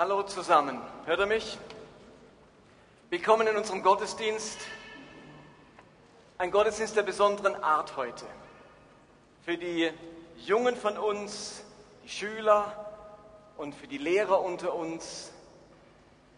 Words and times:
Hallo 0.00 0.22
zusammen, 0.22 0.80
hört 1.06 1.18
ihr 1.18 1.26
mich? 1.26 1.58
Willkommen 3.10 3.48
in 3.48 3.56
unserem 3.56 3.82
Gottesdienst. 3.82 4.60
Ein 6.38 6.52
Gottesdienst 6.52 6.94
der 6.94 7.02
besonderen 7.02 7.56
Art 7.64 7.96
heute. 7.96 8.24
Für 9.44 9.58
die 9.58 9.90
Jungen 10.36 10.76
von 10.76 10.96
uns, 10.96 11.64
die 12.04 12.10
Schüler 12.10 12.94
und 13.56 13.74
für 13.74 13.88
die 13.88 13.98
Lehrer 13.98 14.40
unter 14.40 14.72
uns, 14.72 15.32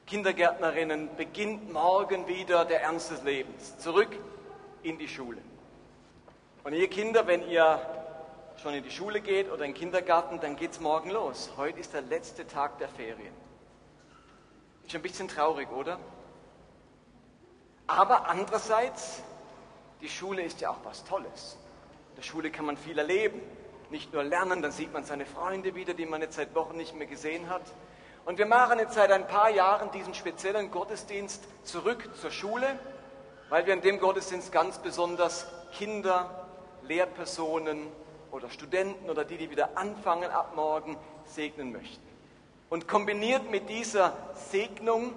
Kindergärtnerinnen, 0.07 1.15
beginnt 1.17 1.71
morgen 1.71 2.27
wieder 2.29 2.65
der 2.65 2.81
Ernst 2.81 3.11
des 3.11 3.23
Lebens. 3.25 3.77
Zurück 3.77 4.19
in 4.83 4.97
die 4.97 5.07
Schule. 5.07 5.43
Und 6.65 6.73
ihr 6.73 6.89
Kinder, 6.89 7.27
wenn 7.27 7.47
ihr 7.47 7.79
schon 8.63 8.73
in 8.73 8.83
die 8.83 8.91
Schule 8.91 9.21
geht 9.21 9.53
oder 9.53 9.67
in 9.67 9.75
den 9.75 9.79
Kindergarten, 9.79 10.41
dann 10.41 10.57
geht 10.57 10.71
es 10.71 10.81
morgen 10.81 11.11
los. 11.11 11.51
Heute 11.59 11.79
ist 11.79 11.93
der 11.93 12.01
letzte 12.01 12.47
Tag 12.47 12.79
der 12.79 12.89
Ferien. 12.89 13.50
Ist 14.91 14.97
ein 14.97 15.03
bisschen 15.03 15.29
traurig, 15.29 15.71
oder? 15.71 16.01
Aber 17.87 18.29
andererseits, 18.29 19.23
die 20.01 20.09
Schule 20.09 20.43
ist 20.43 20.61
ja 20.61 20.71
auch 20.71 20.79
was 20.83 21.05
Tolles. 21.05 21.57
In 22.09 22.17
der 22.17 22.23
Schule 22.23 22.51
kann 22.51 22.67
man 22.67 22.77
viel 22.77 22.99
erleben. 22.99 23.41
Nicht 23.91 24.13
nur 24.13 24.25
lernen, 24.25 24.63
dann 24.63 24.73
sieht 24.73 24.93
man 24.93 25.05
seine 25.05 25.27
Freunde 25.27 25.77
wieder, 25.77 25.95
die 25.95 26.07
man 26.07 26.23
jetzt 26.23 26.35
seit 26.35 26.57
Wochen 26.57 26.77
nicht 26.77 26.97
mehr 26.97 27.07
gesehen 27.07 27.49
hat. 27.49 27.63
Und 28.25 28.39
wir 28.39 28.47
machen 28.47 28.81
jetzt 28.81 28.95
seit 28.95 29.13
ein 29.13 29.29
paar 29.29 29.49
Jahren 29.49 29.93
diesen 29.93 30.13
speziellen 30.13 30.73
Gottesdienst 30.73 31.45
zurück 31.63 32.11
zur 32.21 32.33
Schule, 32.33 32.77
weil 33.49 33.67
wir 33.67 33.75
in 33.75 33.83
dem 33.83 34.01
Gottesdienst 34.01 34.51
ganz 34.51 34.81
besonders 34.81 35.47
Kinder, 35.71 36.49
Lehrpersonen 36.83 37.87
oder 38.33 38.51
Studenten 38.51 39.09
oder 39.09 39.25
die, 39.25 39.37
die 39.37 39.51
wieder 39.53 39.79
anfangen 39.79 40.33
ab 40.33 40.57
morgen, 40.57 40.97
segnen 41.27 41.71
möchten. 41.71 42.10
Und 42.71 42.87
kombiniert 42.87 43.51
mit 43.51 43.69
dieser 43.69 44.17
Segnung 44.51 45.13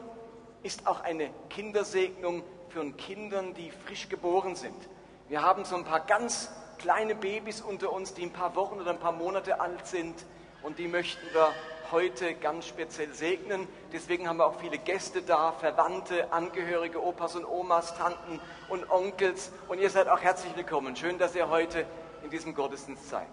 ist 0.63 0.87
auch 0.87 1.01
eine 1.01 1.29
Kindersegnung 1.51 2.41
für 2.70 2.84
Kindern, 2.93 3.54
die 3.54 3.70
frisch 3.85 4.10
geboren 4.10 4.55
sind. 4.55 4.90
Wir 5.29 5.43
haben 5.43 5.63
so 5.63 5.76
ein 5.76 5.85
paar 5.85 5.99
ganz 5.99 6.51
kleine 6.79 7.13
Babys 7.13 7.62
unter 7.62 7.93
uns, 7.93 8.15
die 8.15 8.23
ein 8.23 8.34
paar 8.34 8.55
Wochen 8.55 8.82
oder 8.82 8.90
ein 8.90 8.99
paar 8.99 9.12
Monate 9.12 9.62
alt 9.62 9.85
sind 9.85 10.26
und 10.63 10.79
die 10.79 10.87
möchten 10.87 11.26
wir 11.32 11.49
heute 11.91 12.34
ganz 12.34 12.65
speziell 12.65 13.13
segnen. 13.13 13.67
Deswegen 13.91 14.27
haben 14.27 14.38
wir 14.38 14.48
auch 14.48 14.60
viele 14.60 14.79
Gäste 14.79 15.21
da, 15.21 15.51
Verwandte, 15.51 16.34
Angehörige, 16.34 17.04
Opas 17.04 17.35
und 17.35 17.45
Omas, 17.45 17.95
Tanten 17.95 18.40
und 18.67 18.90
Onkels. 18.90 19.51
Und 19.67 19.79
ihr 19.79 19.91
seid 19.91 20.07
auch 20.07 20.21
herzlich 20.21 20.55
willkommen. 20.55 20.95
Schön, 20.95 21.20
dass 21.20 21.35
ihr 21.35 21.48
heute 21.49 21.85
in 22.23 22.32
diesem 22.32 22.55
Gottesdienst 22.55 23.10
seid. 23.10 23.29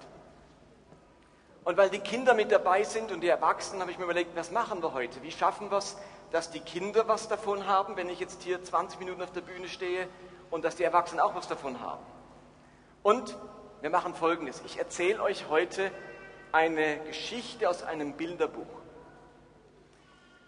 Und 1.64 1.76
weil 1.76 1.90
die 1.90 1.98
Kinder 1.98 2.34
mit 2.34 2.50
dabei 2.50 2.84
sind 2.84 3.12
und 3.12 3.20
die 3.20 3.28
Erwachsenen, 3.28 3.82
habe 3.82 3.90
ich 3.90 3.98
mir 3.98 4.04
überlegt, 4.04 4.34
was 4.34 4.50
machen 4.50 4.82
wir 4.82 4.94
heute? 4.94 5.22
Wie 5.22 5.30
schaffen 5.30 5.70
wir 5.70 5.78
es, 5.78 5.96
dass 6.32 6.50
die 6.50 6.60
Kinder 6.60 7.06
was 7.06 7.28
davon 7.28 7.66
haben, 7.66 7.96
wenn 7.96 8.08
ich 8.08 8.20
jetzt 8.20 8.42
hier 8.42 8.62
20 8.62 8.98
Minuten 8.98 9.22
auf 9.22 9.32
der 9.32 9.42
Bühne 9.42 9.68
stehe 9.68 10.08
und 10.50 10.64
dass 10.64 10.76
die 10.76 10.84
Erwachsenen 10.84 11.20
auch 11.20 11.34
was 11.34 11.48
davon 11.48 11.80
haben? 11.80 12.04
Und 13.02 13.36
wir 13.82 13.90
machen 13.90 14.14
Folgendes. 14.14 14.62
Ich 14.64 14.78
erzähle 14.78 15.22
euch 15.22 15.48
heute 15.48 15.90
eine 16.52 16.98
Geschichte 17.00 17.68
aus 17.68 17.82
einem 17.82 18.14
Bilderbuch. 18.14 18.66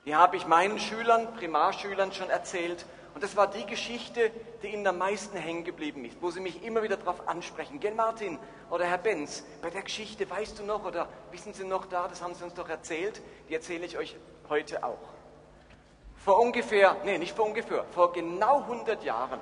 Die 0.04 0.16
habe 0.16 0.36
ich 0.36 0.46
meinen 0.46 0.78
Schülern, 0.78 1.32
Primarschülern 1.34 2.12
schon 2.12 2.28
erzählt. 2.28 2.84
Und 3.14 3.22
das 3.22 3.36
war 3.36 3.46
die 3.46 3.66
Geschichte, 3.66 4.30
die 4.62 4.68
ihnen 4.68 4.86
am 4.86 4.98
meisten 4.98 5.36
hängen 5.36 5.64
geblieben 5.64 6.04
ist, 6.04 6.16
wo 6.20 6.30
sie 6.30 6.40
mich 6.40 6.64
immer 6.64 6.82
wieder 6.82 6.96
darauf 6.96 7.28
ansprechen. 7.28 7.78
Gell, 7.78 7.94
Martin 7.94 8.38
oder 8.70 8.86
Herr 8.86 8.98
Benz, 8.98 9.44
bei 9.60 9.70
der 9.70 9.82
Geschichte 9.82 10.28
weißt 10.28 10.58
du 10.58 10.62
noch 10.62 10.84
oder 10.84 11.08
wissen 11.30 11.52
Sie 11.52 11.64
noch 11.64 11.86
da, 11.86 12.08
das 12.08 12.22
haben 12.22 12.34
Sie 12.34 12.42
uns 12.42 12.54
doch 12.54 12.68
erzählt, 12.68 13.20
die 13.48 13.54
erzähle 13.54 13.84
ich 13.84 13.98
euch 13.98 14.16
heute 14.48 14.82
auch. 14.82 15.12
Vor 16.16 16.40
ungefähr, 16.40 16.96
nee, 17.04 17.18
nicht 17.18 17.36
vor 17.36 17.46
ungefähr, 17.46 17.84
vor 17.92 18.12
genau 18.12 18.60
100 18.60 19.02
Jahren 19.02 19.40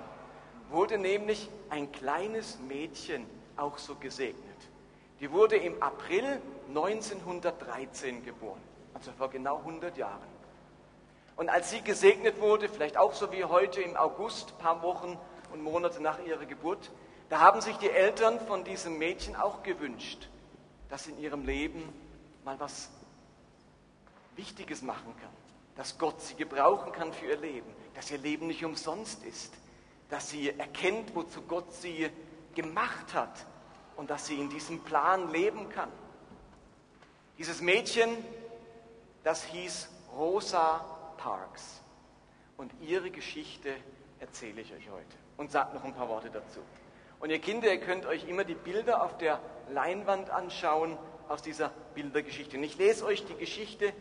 wurde 0.71 0.99
nämlich 0.99 1.49
ein 1.69 1.93
kleines 1.93 2.59
Mädchen 2.61 3.27
auch 3.57 3.79
so 3.79 3.95
gesegnet. 3.97 4.57
Die 5.21 5.31
wurde 5.31 5.57
im 5.57 5.81
April 5.83 6.41
1913 6.69 8.25
geboren, 8.25 8.61
also 8.95 9.13
vor 9.13 9.29
genau 9.29 9.59
100 9.59 9.97
Jahren. 9.97 10.30
Und 11.41 11.49
als 11.49 11.71
sie 11.71 11.81
gesegnet 11.81 12.39
wurde, 12.39 12.69
vielleicht 12.69 12.99
auch 12.99 13.15
so 13.15 13.33
wie 13.33 13.47
heute 13.47 13.81
im 13.81 13.97
August, 13.97 14.59
paar 14.59 14.83
Wochen 14.83 15.19
und 15.51 15.63
Monate 15.63 16.03
nach 16.03 16.23
ihrer 16.23 16.45
Geburt, 16.45 16.91
da 17.31 17.41
haben 17.41 17.63
sich 17.63 17.79
die 17.79 17.89
Eltern 17.89 18.39
von 18.41 18.63
diesem 18.63 18.99
Mädchen 18.99 19.35
auch 19.35 19.63
gewünscht, 19.63 20.29
dass 20.91 21.07
in 21.07 21.19
ihrem 21.19 21.47
Leben 21.47 21.83
mal 22.45 22.61
was 22.61 22.91
Wichtiges 24.37 24.83
machen 24.83 25.17
kann, 25.19 25.31
dass 25.77 25.97
Gott 25.97 26.21
sie 26.21 26.35
gebrauchen 26.35 26.93
kann 26.93 27.11
für 27.11 27.29
ihr 27.29 27.39
Leben, 27.39 27.75
dass 27.95 28.11
ihr 28.11 28.19
Leben 28.19 28.47
nicht 28.47 28.63
umsonst 28.63 29.25
ist, 29.25 29.55
dass 30.11 30.29
sie 30.29 30.51
erkennt, 30.51 31.15
wozu 31.15 31.41
Gott 31.41 31.73
sie 31.73 32.11
gemacht 32.55 33.15
hat 33.15 33.47
und 33.97 34.11
dass 34.11 34.27
sie 34.27 34.39
in 34.39 34.51
diesem 34.51 34.81
Plan 34.81 35.33
leben 35.33 35.71
kann. 35.71 35.91
Dieses 37.39 37.63
Mädchen, 37.63 38.11
das 39.25 39.43
hieß 39.45 39.89
Rosa 40.15 40.99
Parks. 41.23 41.81
Und 42.57 42.73
ihre 42.81 43.11
Geschichte 43.11 43.75
erzähle 44.19 44.61
ich 44.61 44.73
euch 44.73 44.91
heute 44.91 45.17
und 45.37 45.51
sage 45.51 45.75
noch 45.75 45.85
ein 45.85 45.95
paar 45.95 46.09
Worte 46.09 46.31
dazu. 46.31 46.61
Und 47.21 47.31
ihr 47.31 47.39
Kinder, 47.39 47.73
ihr 47.73 47.81
könnt 47.81 48.07
euch 48.07 48.27
immer 48.27 48.45
die 48.45 48.55
Bilder 48.55 49.03
auf 49.03 49.19
der 49.19 49.41
Leinwand 49.71 50.31
anschauen 50.31 50.97
aus 51.29 51.43
dieser 51.43 51.71
Bildergeschichte. 51.95 52.57
Und 52.57 52.65
ich 52.65 52.77
lese 52.79 53.05
euch 53.05 53.25
die 53.27 53.35
Geschichte 53.35 53.93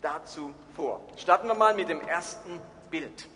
dazu 0.00 0.54
vor. 0.74 1.00
Starten 1.16 1.48
wir 1.48 1.54
mal 1.54 1.74
mit 1.74 1.88
dem 1.88 2.00
ersten 2.00 2.60
Bild. 2.90 3.28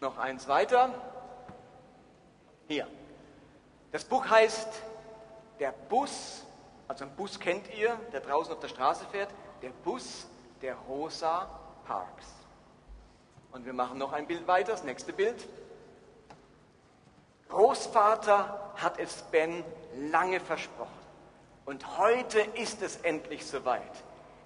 Noch 0.00 0.18
eins 0.18 0.48
weiter. 0.48 0.92
Hier. 2.68 2.86
Das 3.92 4.04
Buch 4.04 4.28
heißt 4.28 4.82
Der 5.58 5.72
Bus, 5.72 6.44
also 6.88 7.04
ein 7.04 7.16
Bus 7.16 7.38
kennt 7.38 7.72
ihr, 7.74 7.98
der 8.12 8.20
draußen 8.20 8.52
auf 8.52 8.60
der 8.60 8.68
Straße 8.68 9.04
fährt, 9.10 9.30
der 9.62 9.70
Bus 9.70 10.26
der 10.60 10.74
Rosa 10.74 11.48
Parks. 11.86 12.26
Und 13.52 13.66
wir 13.66 13.72
machen 13.72 13.98
noch 13.98 14.12
ein 14.12 14.26
Bild 14.26 14.46
weiter, 14.46 14.72
das 14.72 14.84
nächste 14.84 15.12
Bild. 15.12 15.46
Großvater 17.48 18.72
hat 18.76 18.98
es 18.98 19.22
Ben 19.24 19.62
lange 20.10 20.40
versprochen. 20.40 20.90
Und 21.66 21.98
heute 21.98 22.40
ist 22.40 22.82
es 22.82 22.96
endlich 22.96 23.46
soweit. 23.46 23.82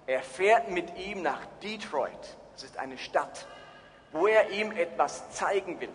Er 0.05 0.21
fährt 0.21 0.69
mit 0.69 0.97
ihm 0.97 1.21
nach 1.21 1.39
Detroit. 1.63 2.37
Das 2.53 2.63
ist 2.63 2.77
eine 2.77 2.97
Stadt, 2.97 3.47
wo 4.11 4.27
er 4.27 4.49
ihm 4.49 4.71
etwas 4.71 5.31
zeigen 5.31 5.79
will. 5.79 5.91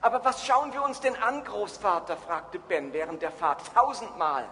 Aber 0.00 0.22
was 0.24 0.44
schauen 0.44 0.72
wir 0.72 0.82
uns 0.82 1.00
denn 1.00 1.16
an, 1.16 1.42
Großvater? 1.42 2.16
fragte 2.18 2.58
Ben 2.58 2.92
während 2.92 3.22
der 3.22 3.30
Fahrt 3.30 3.62
tausendmal. 3.74 4.46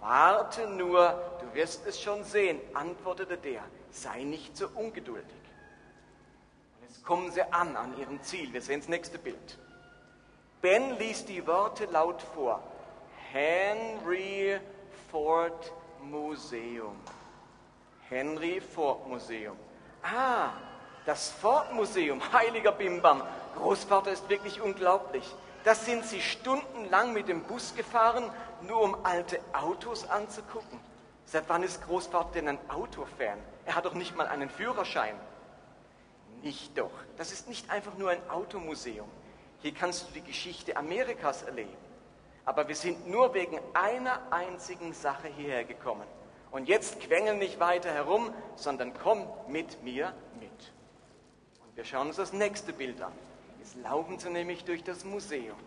Warte 0.00 0.66
nur, 0.66 1.20
du 1.40 1.54
wirst 1.54 1.86
es 1.86 2.00
schon 2.00 2.24
sehen, 2.24 2.60
antwortete 2.74 3.36
der. 3.36 3.62
Sei 3.90 4.22
nicht 4.22 4.56
so 4.56 4.68
ungeduldig. 4.74 5.24
Und 6.76 6.88
jetzt 6.88 7.04
kommen 7.04 7.30
sie 7.32 7.42
an, 7.52 7.76
an 7.76 7.98
ihrem 7.98 8.22
Ziel. 8.22 8.52
Wir 8.52 8.62
sehen 8.62 8.80
das 8.80 8.88
nächste 8.88 9.18
Bild. 9.18 9.58
Ben 10.60 10.98
ließ 10.98 11.24
die 11.24 11.46
Worte 11.46 11.86
laut 11.86 12.22
vor. 12.34 12.62
Henry 13.32 14.58
Ford 15.10 15.72
Museum. 16.02 16.96
Henry 18.08 18.60
Ford 18.60 19.06
Museum. 19.06 19.56
Ah, 20.02 20.50
das 21.04 21.30
Ford 21.30 21.72
Museum, 21.72 22.20
heiliger 22.32 22.72
Bimbam. 22.72 23.22
Großvater 23.56 24.12
ist 24.12 24.28
wirklich 24.28 24.60
unglaublich. 24.60 25.24
Da 25.64 25.74
sind 25.74 26.04
sie 26.04 26.20
stundenlang 26.20 27.12
mit 27.12 27.28
dem 27.28 27.42
Bus 27.42 27.74
gefahren, 27.74 28.30
nur 28.62 28.80
um 28.80 29.04
alte 29.04 29.40
Autos 29.52 30.08
anzugucken. 30.08 30.80
Seit 31.24 31.48
wann 31.48 31.62
ist 31.62 31.82
Großvater 31.84 32.32
denn 32.32 32.48
ein 32.48 32.70
Autofan? 32.70 33.38
Er 33.66 33.74
hat 33.74 33.84
doch 33.84 33.94
nicht 33.94 34.16
mal 34.16 34.26
einen 34.26 34.48
Führerschein. 34.48 35.14
Nicht 36.42 36.78
doch. 36.78 36.92
Das 37.16 37.32
ist 37.32 37.48
nicht 37.48 37.70
einfach 37.70 37.96
nur 37.98 38.10
ein 38.10 38.30
Automuseum. 38.30 39.08
Hier 39.60 39.74
kannst 39.74 40.08
du 40.08 40.12
die 40.14 40.22
Geschichte 40.22 40.76
Amerikas 40.76 41.42
erleben. 41.42 41.76
Aber 42.44 42.66
wir 42.68 42.76
sind 42.76 43.08
nur 43.08 43.34
wegen 43.34 43.60
einer 43.74 44.20
einzigen 44.30 44.94
Sache 44.94 45.28
hierher 45.28 45.64
gekommen. 45.64 46.06
Und 46.50 46.66
jetzt 46.66 47.00
quengel 47.00 47.36
nicht 47.36 47.60
weiter 47.60 47.92
herum, 47.92 48.32
sondern 48.56 48.94
komm 48.94 49.28
mit 49.48 49.82
mir 49.82 50.14
mit. 50.40 50.72
Und 51.62 51.76
wir 51.76 51.84
schauen 51.84 52.06
uns 52.06 52.16
das 52.16 52.32
nächste 52.32 52.72
Bild 52.72 53.02
an. 53.02 53.12
Jetzt 53.58 53.76
laufen 53.82 54.18
sie 54.18 54.30
nämlich 54.30 54.64
durch 54.64 54.82
das 54.82 55.04
Museum. 55.04 55.58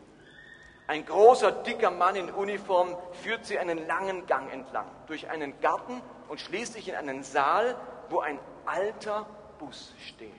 Ein 0.92 1.06
großer, 1.06 1.54
dicker 1.54 1.90
Mann 1.90 2.18
in 2.18 2.30
Uniform 2.30 2.98
führt 3.24 3.46
sie 3.46 3.58
einen 3.58 3.88
langen 3.88 4.26
Gang 4.28 4.52
entlang, 4.52 4.86
durch 5.08 5.30
einen 5.30 5.58
Garten 5.62 6.02
und 6.28 6.42
schließlich 6.42 6.90
in 6.90 6.96
einen 6.96 7.24
Saal, 7.24 7.78
wo 8.10 8.20
ein 8.20 8.38
alter 8.66 9.26
Bus 9.58 9.94
steht. 10.06 10.34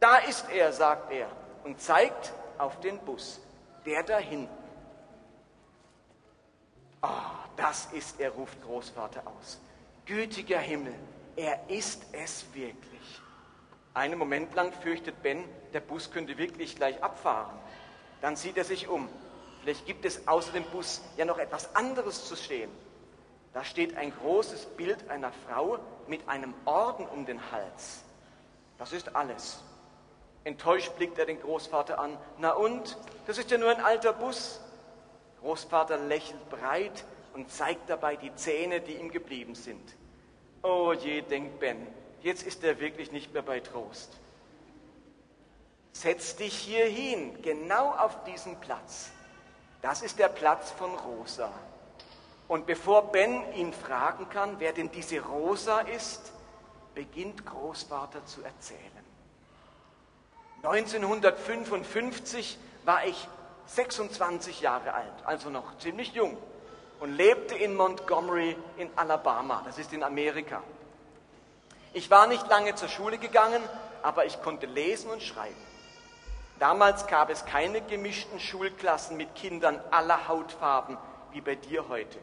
Da 0.00 0.16
ist 0.16 0.48
er, 0.50 0.72
sagt 0.72 1.12
er 1.12 1.28
und 1.64 1.78
zeigt 1.78 2.32
auf 2.56 2.80
den 2.80 2.98
Bus, 3.00 3.42
der 3.84 4.04
da 4.04 4.16
hinten. 4.16 4.48
Ah, 7.02 7.44
das 7.58 7.92
ist 7.92 8.18
er, 8.18 8.30
ruft 8.30 8.58
Großvater 8.62 9.22
aus. 9.26 9.60
Gütiger 10.06 10.60
Himmel, 10.60 10.94
er 11.36 11.68
ist 11.68 12.06
es 12.12 12.46
wirklich. 12.54 13.20
Einen 13.92 14.18
Moment 14.18 14.54
lang 14.54 14.72
fürchtet 14.72 15.22
Ben, 15.22 15.44
der 15.74 15.80
Bus 15.80 16.10
könnte 16.10 16.38
wirklich 16.38 16.74
gleich 16.74 17.02
abfahren. 17.02 17.58
Dann 18.20 18.36
sieht 18.36 18.56
er 18.56 18.64
sich 18.64 18.88
um. 18.88 19.08
Vielleicht 19.62 19.86
gibt 19.86 20.04
es 20.04 20.26
außer 20.26 20.52
dem 20.52 20.64
Bus 20.64 21.02
ja 21.16 21.24
noch 21.24 21.38
etwas 21.38 21.74
anderes 21.74 22.26
zu 22.26 22.36
stehen. 22.36 22.70
Da 23.52 23.64
steht 23.64 23.96
ein 23.96 24.12
großes 24.12 24.66
Bild 24.66 25.08
einer 25.10 25.32
Frau 25.46 25.78
mit 26.06 26.28
einem 26.28 26.54
Orden 26.64 27.06
um 27.06 27.26
den 27.26 27.50
Hals. 27.50 28.04
Das 28.78 28.92
ist 28.92 29.14
alles. 29.16 29.62
Enttäuscht 30.44 30.94
blickt 30.96 31.18
er 31.18 31.26
den 31.26 31.40
Großvater 31.40 31.98
an. 31.98 32.16
Na 32.38 32.52
und? 32.52 32.96
Das 33.26 33.38
ist 33.38 33.50
ja 33.50 33.58
nur 33.58 33.70
ein 33.70 33.84
alter 33.84 34.12
Bus. 34.12 34.60
Großvater 35.40 35.98
lächelt 35.98 36.48
breit 36.48 37.04
und 37.34 37.50
zeigt 37.50 37.90
dabei 37.90 38.16
die 38.16 38.34
Zähne, 38.34 38.80
die 38.80 38.94
ihm 38.94 39.10
geblieben 39.10 39.54
sind. 39.54 39.96
Oh 40.62 40.92
je, 40.92 41.22
denkt 41.22 41.60
Ben, 41.60 41.86
jetzt 42.22 42.42
ist 42.42 42.64
er 42.64 42.80
wirklich 42.80 43.12
nicht 43.12 43.32
mehr 43.32 43.42
bei 43.42 43.60
Trost. 43.60 44.18
Setz 45.98 46.36
dich 46.36 46.56
hier 46.56 46.86
hin, 46.86 47.42
genau 47.42 47.90
auf 47.90 48.22
diesen 48.22 48.54
Platz. 48.60 49.10
Das 49.82 50.00
ist 50.02 50.20
der 50.20 50.28
Platz 50.28 50.70
von 50.70 50.94
Rosa. 50.94 51.50
Und 52.46 52.66
bevor 52.66 53.10
Ben 53.10 53.52
ihn 53.54 53.72
fragen 53.72 54.28
kann, 54.28 54.60
wer 54.60 54.72
denn 54.72 54.92
diese 54.92 55.18
Rosa 55.18 55.80
ist, 55.80 56.32
beginnt 56.94 57.44
Großvater 57.44 58.24
zu 58.26 58.44
erzählen. 58.44 58.78
1955 60.62 62.60
war 62.84 63.04
ich 63.04 63.26
26 63.66 64.60
Jahre 64.60 64.94
alt, 64.94 65.24
also 65.24 65.50
noch 65.50 65.78
ziemlich 65.78 66.12
jung, 66.12 66.38
und 67.00 67.10
lebte 67.12 67.56
in 67.56 67.74
Montgomery 67.74 68.56
in 68.76 68.88
Alabama, 68.94 69.62
das 69.66 69.78
ist 69.78 69.92
in 69.92 70.04
Amerika. 70.04 70.62
Ich 71.92 72.08
war 72.08 72.28
nicht 72.28 72.46
lange 72.46 72.76
zur 72.76 72.88
Schule 72.88 73.18
gegangen, 73.18 73.64
aber 74.04 74.26
ich 74.26 74.40
konnte 74.42 74.66
lesen 74.66 75.10
und 75.10 75.24
schreiben. 75.24 75.56
Damals 76.58 77.06
gab 77.06 77.30
es 77.30 77.44
keine 77.44 77.80
gemischten 77.82 78.40
Schulklassen 78.40 79.16
mit 79.16 79.34
Kindern 79.34 79.80
aller 79.90 80.26
Hautfarben 80.26 80.98
wie 81.32 81.40
bei 81.40 81.54
dir 81.54 81.88
heute. 81.88 82.18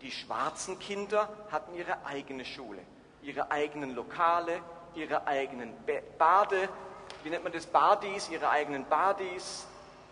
Die 0.00 0.10
schwarzen 0.10 0.78
Kinder 0.78 1.28
hatten 1.50 1.74
ihre 1.74 2.04
eigene 2.06 2.44
Schule, 2.44 2.80
ihre 3.22 3.50
eigenen 3.50 3.94
Lokale, 3.94 4.60
ihre 4.94 5.26
eigenen 5.26 5.72
Bade, 6.18 6.68
wie 7.22 7.30
nennt 7.30 7.44
man 7.44 7.52
das, 7.52 7.66
Badis, 7.66 8.28
ihre 8.30 8.48
eigenen 8.48 8.86
Badis, 8.86 9.66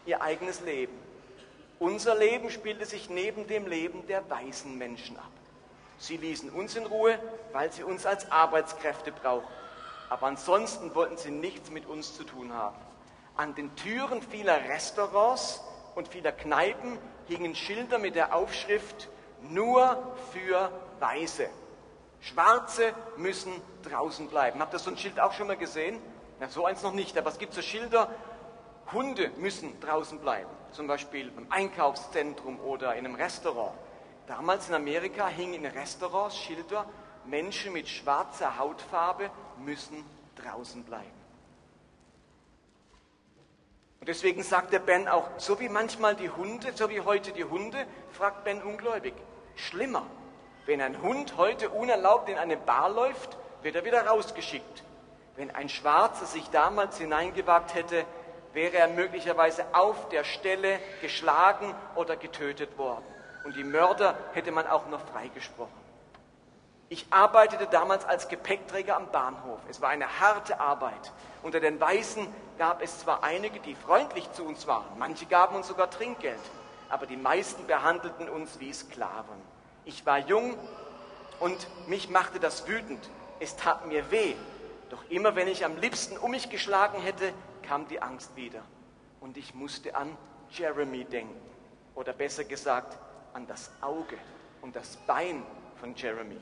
ihr 0.07 0.21
eigenes 0.21 0.61
Leben. 0.61 0.99
Unser 1.79 2.15
Leben 2.15 2.51
spielte 2.51 2.85
sich 2.85 3.09
neben 3.11 3.47
dem 3.47 3.67
Leben 3.67 4.07
der 4.07 4.29
weißen 4.29 4.77
Menschen 4.77 5.17
ab. 5.17 5.31
Sie 5.99 6.17
ließen 6.17 6.51
uns 6.51 6.77
in 6.77 6.87
Ruhe, 6.87 7.19
weil 7.53 7.73
sie 7.73 7.85
uns 7.85 8.07
als 8.07 8.31
Arbeitskräfte 8.31 9.13
brauchten. 9.13 9.53
Aber 10.11 10.27
ansonsten 10.27 10.95
wollten 10.95 11.17
sie 11.17 11.31
nichts 11.31 11.71
mit 11.71 11.87
uns 11.87 12.17
zu 12.17 12.25
tun 12.25 12.53
haben. 12.53 12.77
An 13.37 13.55
den 13.55 13.75
Türen 13.77 14.21
vieler 14.23 14.69
Restaurants 14.69 15.63
und 15.95 16.09
vieler 16.09 16.33
Kneipen 16.33 16.99
hingen 17.29 17.55
Schilder 17.55 17.99
mit 17.99 18.15
der 18.15 18.35
Aufschrift 18.35 19.09
nur 19.43 20.15
für 20.33 20.71
Weiße. 21.01 21.49
Schwarze 22.21 22.95
müssen 23.17 23.53
draußen 23.83 24.29
bleiben. 24.29 24.61
Habt 24.61 24.75
ihr 24.75 24.79
so 24.79 24.91
ein 24.91 24.97
Schild 24.97 25.19
auch 25.19 25.33
schon 25.33 25.49
mal 25.49 25.57
gesehen? 25.57 25.99
Na, 26.39 26.49
so 26.49 26.65
eins 26.67 26.83
noch 26.83 26.93
nicht, 26.93 27.17
aber 27.19 27.31
es 27.31 27.39
gibt 27.39 27.55
so 27.55 27.63
Schilder, 27.63 28.09
Hunde 28.93 29.31
müssen 29.39 29.79
draußen 29.81 30.19
bleiben. 30.19 30.51
Zum 30.73 30.87
Beispiel 30.87 31.33
im 31.37 31.51
Einkaufszentrum 31.51 32.61
oder 32.61 32.95
in 32.95 33.07
einem 33.07 33.15
Restaurant. 33.15 33.73
Damals 34.27 34.69
in 34.69 34.75
Amerika 34.75 35.27
hingen 35.27 35.65
in 35.65 35.67
Restaurants 35.67 36.37
Schilder, 36.37 36.87
Menschen 37.25 37.73
mit 37.73 37.89
schwarzer 37.89 38.59
Hautfarbe 38.59 39.31
müssen 39.59 40.05
draußen 40.37 40.85
bleiben. 40.85 41.22
Und 44.03 44.09
deswegen 44.09 44.43
sagt 44.43 44.73
der 44.73 44.81
Ben 44.81 45.07
auch, 45.07 45.29
so 45.37 45.61
wie 45.61 45.69
manchmal 45.69 46.17
die 46.17 46.29
Hunde, 46.29 46.73
so 46.75 46.91
wie 46.91 47.03
heute 47.03 47.31
die 47.31 47.45
Hunde, 47.45 47.87
fragt 48.11 48.43
Ben 48.43 48.61
ungläubig. 48.61 49.15
Schlimmer, 49.55 50.05
wenn 50.67 50.81
ein 50.81 51.01
Hund 51.03 51.37
heute 51.37 51.71
unerlaubt 51.71 52.29
in 52.29 52.37
eine 52.37 52.57
Bar 52.57 52.91
läuft, 52.91 53.39
wird 53.63 53.77
er 53.77 53.85
wieder 53.85 54.05
rausgeschickt. 54.05 54.83
Wenn 55.37 55.53
ein 55.53 55.69
Schwarzer 55.69 56.27
sich 56.27 56.51
damals 56.51 56.99
hineingewagt 56.99 57.77
hätte, 57.77 58.05
wäre 58.53 58.77
er 58.77 58.89
möglicherweise 58.89 59.67
auf 59.73 60.09
der 60.09 60.25
Stelle 60.25 60.81
geschlagen 61.01 61.73
oder 61.95 62.17
getötet 62.17 62.77
worden. 62.79 63.05
Und 63.45 63.55
die 63.55 63.63
Mörder 63.63 64.19
hätte 64.33 64.51
man 64.51 64.67
auch 64.67 64.89
noch 64.89 65.07
freigesprochen. 65.13 65.82
Ich 66.93 67.07
arbeitete 67.09 67.67
damals 67.69 68.05
als 68.05 68.29
Gepäckträger 68.29 68.99
am 68.99 69.11
Bahnhof. 69.11 69.59
Es 69.67 69.81
war 69.81 69.89
eine 69.89 70.21
harte 70.21 70.61
Arbeit. 70.61 71.11
Unter 71.43 71.59
den 71.59 71.81
Weißen 71.81 72.27
gab 72.59 72.83
es 72.83 72.99
zwar 72.99 73.25
einige, 73.25 73.61
die 73.61 73.75
freundlich 73.75 74.31
zu 74.33 74.45
uns 74.45 74.67
waren, 74.67 74.99
manche 74.99 75.25
gaben 75.25 75.57
uns 75.57 75.69
sogar 75.69 75.89
Trinkgeld, 75.89 76.39
aber 76.91 77.07
die 77.07 77.17
meisten 77.17 77.67
behandelten 77.67 78.29
uns 78.29 78.61
wie 78.61 78.71
Sklaven. 78.75 79.41
Ich 79.87 80.05
war 80.05 80.19
jung 80.19 80.55
und 81.41 81.67
mich 81.87 82.11
machte 82.11 82.39
das 82.39 82.69
wütend. 82.69 83.09
Es 83.41 83.57
tat 83.57 83.87
mir 83.87 84.11
weh. 84.11 84.35
Doch 84.91 85.03
immer 85.09 85.35
wenn 85.35 85.49
ich 85.49 85.65
am 85.65 85.79
liebsten 85.79 86.19
um 86.19 86.33
mich 86.33 86.51
geschlagen 86.51 87.01
hätte, 87.01 87.33
kam 87.63 87.89
die 87.89 88.03
Angst 88.03 88.37
wieder. 88.37 88.61
Und 89.19 89.39
ich 89.39 89.55
musste 89.55 89.97
an 89.97 90.15
Jeremy 90.51 91.07
denken. 91.07 91.41
Oder 91.95 92.13
besser 92.13 92.45
gesagt, 92.45 92.99
an 93.33 93.47
das 93.47 93.71
Auge 93.81 94.19
und 94.61 94.77
das 94.77 94.99
Bein 95.07 95.43
von 95.81 95.95
Jeremy. 95.95 96.37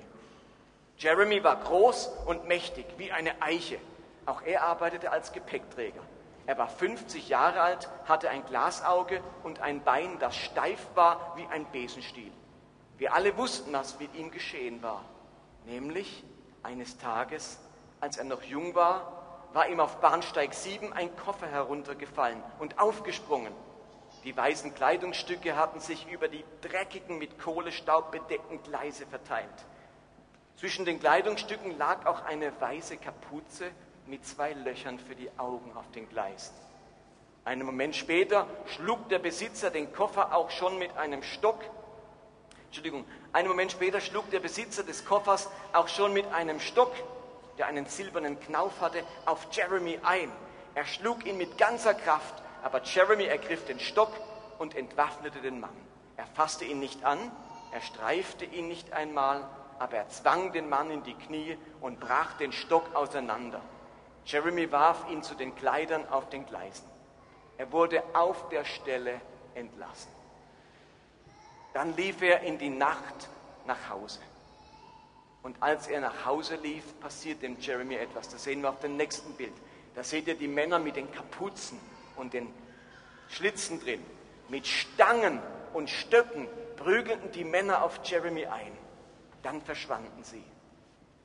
Jeremy 1.00 1.42
war 1.42 1.56
groß 1.56 2.10
und 2.26 2.46
mächtig 2.46 2.84
wie 2.98 3.10
eine 3.10 3.40
Eiche. 3.40 3.78
Auch 4.26 4.42
er 4.42 4.64
arbeitete 4.64 5.10
als 5.10 5.32
Gepäckträger. 5.32 6.02
Er 6.44 6.58
war 6.58 6.68
50 6.68 7.30
Jahre 7.30 7.62
alt, 7.62 7.88
hatte 8.04 8.28
ein 8.28 8.44
Glasauge 8.44 9.22
und 9.42 9.60
ein 9.60 9.82
Bein, 9.82 10.18
das 10.18 10.36
steif 10.36 10.88
war 10.94 11.32
wie 11.36 11.46
ein 11.46 11.64
Besenstiel. 11.72 12.30
Wir 12.98 13.14
alle 13.14 13.34
wussten, 13.38 13.72
was 13.72 13.98
mit 13.98 14.14
ihm 14.14 14.30
geschehen 14.30 14.82
war. 14.82 15.02
Nämlich 15.64 16.22
eines 16.62 16.98
Tages, 16.98 17.58
als 18.00 18.18
er 18.18 18.24
noch 18.24 18.42
jung 18.42 18.74
war, 18.74 19.48
war 19.54 19.68
ihm 19.70 19.80
auf 19.80 20.00
Bahnsteig 20.02 20.52
7 20.52 20.92
ein 20.92 21.16
Koffer 21.16 21.46
heruntergefallen 21.46 22.42
und 22.58 22.78
aufgesprungen. 22.78 23.54
Die 24.24 24.36
weißen 24.36 24.74
Kleidungsstücke 24.74 25.56
hatten 25.56 25.80
sich 25.80 26.10
über 26.10 26.28
die 26.28 26.44
dreckigen, 26.60 27.16
mit 27.16 27.38
Kohlestaub 27.38 28.10
bedeckten 28.10 28.62
Gleise 28.62 29.06
verteilt. 29.06 29.48
Zwischen 30.60 30.84
den 30.84 31.00
Kleidungsstücken 31.00 31.78
lag 31.78 32.04
auch 32.04 32.22
eine 32.26 32.52
weiße 32.60 32.98
Kapuze 32.98 33.70
mit 34.04 34.26
zwei 34.26 34.52
Löchern 34.52 34.98
für 34.98 35.14
die 35.14 35.30
Augen 35.38 35.74
auf 35.74 35.90
den 35.92 36.06
Gleisen. 36.06 36.54
Einen 37.46 37.64
Moment 37.64 37.96
später 37.96 38.46
schlug 38.66 39.08
der 39.08 39.20
Besitzer 39.20 39.70
den 39.70 39.90
Koffer 39.90 40.36
auch 40.36 40.50
schon 40.50 40.78
mit 40.78 40.94
einem 40.98 41.22
Stock. 41.22 41.64
Entschuldigung, 42.66 43.06
einen 43.32 43.48
Moment 43.48 43.72
später 43.72 44.02
schlug 44.02 44.28
der 44.28 44.40
Besitzer 44.40 44.82
des 44.82 45.06
Koffers 45.06 45.48
auch 45.72 45.88
schon 45.88 46.12
mit 46.12 46.26
einem 46.26 46.60
Stock, 46.60 46.92
der 47.56 47.66
einen 47.66 47.86
silbernen 47.86 48.38
Knauf 48.38 48.82
hatte, 48.82 49.02
auf 49.24 49.48
Jeremy 49.52 49.98
ein. 50.02 50.30
Er 50.74 50.84
schlug 50.84 51.24
ihn 51.24 51.38
mit 51.38 51.56
ganzer 51.56 51.94
Kraft, 51.94 52.34
aber 52.62 52.82
Jeremy 52.82 53.24
ergriff 53.24 53.64
den 53.64 53.80
Stock 53.80 54.12
und 54.58 54.76
entwaffnete 54.76 55.40
den 55.40 55.58
Mann. 55.58 55.70
Er 56.18 56.26
fasste 56.26 56.66
ihn 56.66 56.80
nicht 56.80 57.02
an, 57.02 57.32
er 57.72 57.80
streifte 57.80 58.44
ihn 58.44 58.68
nicht 58.68 58.92
einmal, 58.92 59.48
aber 59.80 59.96
er 59.96 60.08
zwang 60.10 60.52
den 60.52 60.68
Mann 60.68 60.90
in 60.90 61.02
die 61.02 61.14
Knie 61.14 61.56
und 61.80 62.00
brach 62.00 62.34
den 62.34 62.52
Stock 62.52 62.94
auseinander. 62.94 63.62
Jeremy 64.26 64.70
warf 64.70 65.10
ihn 65.10 65.22
zu 65.22 65.34
den 65.34 65.54
Kleidern 65.56 66.06
auf 66.10 66.28
den 66.28 66.44
Gleisen. 66.44 66.86
Er 67.56 67.72
wurde 67.72 68.02
auf 68.12 68.50
der 68.50 68.66
Stelle 68.66 69.22
entlassen. 69.54 70.12
Dann 71.72 71.96
lief 71.96 72.20
er 72.20 72.40
in 72.40 72.58
die 72.58 72.68
Nacht 72.68 73.30
nach 73.66 73.88
Hause. 73.88 74.20
Und 75.42 75.56
als 75.62 75.88
er 75.88 76.02
nach 76.02 76.26
Hause 76.26 76.56
lief, 76.56 76.84
passiert 77.00 77.40
dem 77.40 77.58
Jeremy 77.58 77.94
etwas. 77.94 78.28
Das 78.28 78.44
sehen 78.44 78.60
wir 78.60 78.68
auf 78.68 78.80
dem 78.80 78.98
nächsten 78.98 79.32
Bild. 79.32 79.54
Da 79.94 80.04
seht 80.04 80.28
ihr 80.28 80.36
die 80.36 80.48
Männer 80.48 80.78
mit 80.78 80.96
den 80.96 81.10
Kapuzen 81.10 81.80
und 82.16 82.34
den 82.34 82.52
Schlitzen 83.30 83.80
drin. 83.80 84.04
Mit 84.50 84.66
Stangen 84.66 85.40
und 85.72 85.88
Stöcken 85.88 86.48
prügelten 86.76 87.32
die 87.32 87.44
Männer 87.44 87.82
auf 87.82 88.00
Jeremy 88.04 88.44
ein. 88.44 88.76
Dann 89.42 89.60
verschwanden 89.62 90.22
sie. 90.22 90.44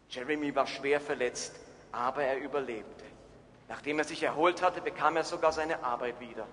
Jeremy 0.09 0.55
war 0.55 0.67
schwer 0.67 1.01
verletzt, 1.01 1.59
aber 1.91 2.23
er 2.23 2.37
überlebte. 2.37 3.05
Nachdem 3.67 3.99
er 3.99 4.05
sich 4.05 4.21
erholt 4.23 4.61
hatte, 4.61 4.81
bekam 4.81 5.17
er 5.17 5.23
sogar 5.23 5.51
seine 5.51 5.83
Arbeit 5.83 6.19
wieder. 6.19 6.47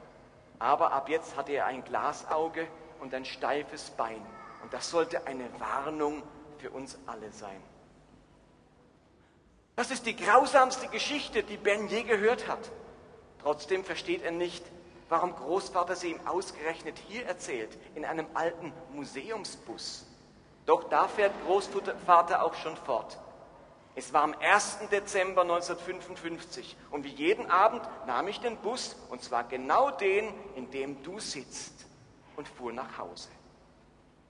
Aber 0.59 0.93
ab 0.93 1.09
jetzt 1.09 1.37
hatte 1.37 1.53
er 1.53 1.67
ein 1.67 1.85
Glasauge 1.85 2.67
und 3.01 3.13
ein 3.15 3.25
steifes 3.25 3.91
Bein. 3.91 4.25
Und 4.63 4.73
das 4.73 4.91
sollte 4.91 5.27
eine 5.27 5.49
Warnung 5.59 6.23
für 6.59 6.71
uns 6.71 6.99
alle 7.07 7.31
sein. 7.33 7.61
Das 9.75 9.91
ist 9.91 10.07
die 10.07 10.17
grausamste 10.17 10.89
Geschichte, 10.89 11.43
die 11.43 11.57
Ben 11.57 11.89
je 11.89 12.05
gehört 12.05 12.47
hat. 12.47 12.71
Trotzdem 13.41 13.85
versteht 13.85 14.23
er 14.23 14.31
nicht, 14.31 14.65
warum 15.09 15.35
Großvater 15.35 15.97
sie 15.97 16.13
ihm 16.13 16.27
ausgerechnet 16.27 16.97
hier 17.09 17.27
erzählt, 17.27 17.77
in 17.95 18.05
einem 18.05 18.27
alten 18.35 18.73
Museumsbus. 18.93 20.07
Doch 20.67 20.85
da 20.85 21.09
fährt 21.09 21.33
Großvater 21.47 22.43
auch 22.45 22.55
schon 22.55 22.77
fort. 22.77 23.19
Es 23.95 24.13
war 24.13 24.23
am 24.23 24.35
1. 24.41 24.89
Dezember 24.91 25.43
1955 25.43 26.77
und 26.91 27.05
wie 27.05 27.11
jeden 27.11 27.51
Abend 27.51 27.83
nahm 28.07 28.27
ich 28.29 28.41
den 28.41 28.57
Bus, 28.57 28.97
und 29.11 29.23
zwar 29.23 29.45
genau 29.45 29.91
den, 29.91 30.33
in 30.57 30.71
dem 30.71 31.03
du 31.03 31.19
sitzt, 31.19 31.87
und 32.37 32.49
fuhr 32.49 32.73
nach 32.73 32.97
Hause. 32.97 33.29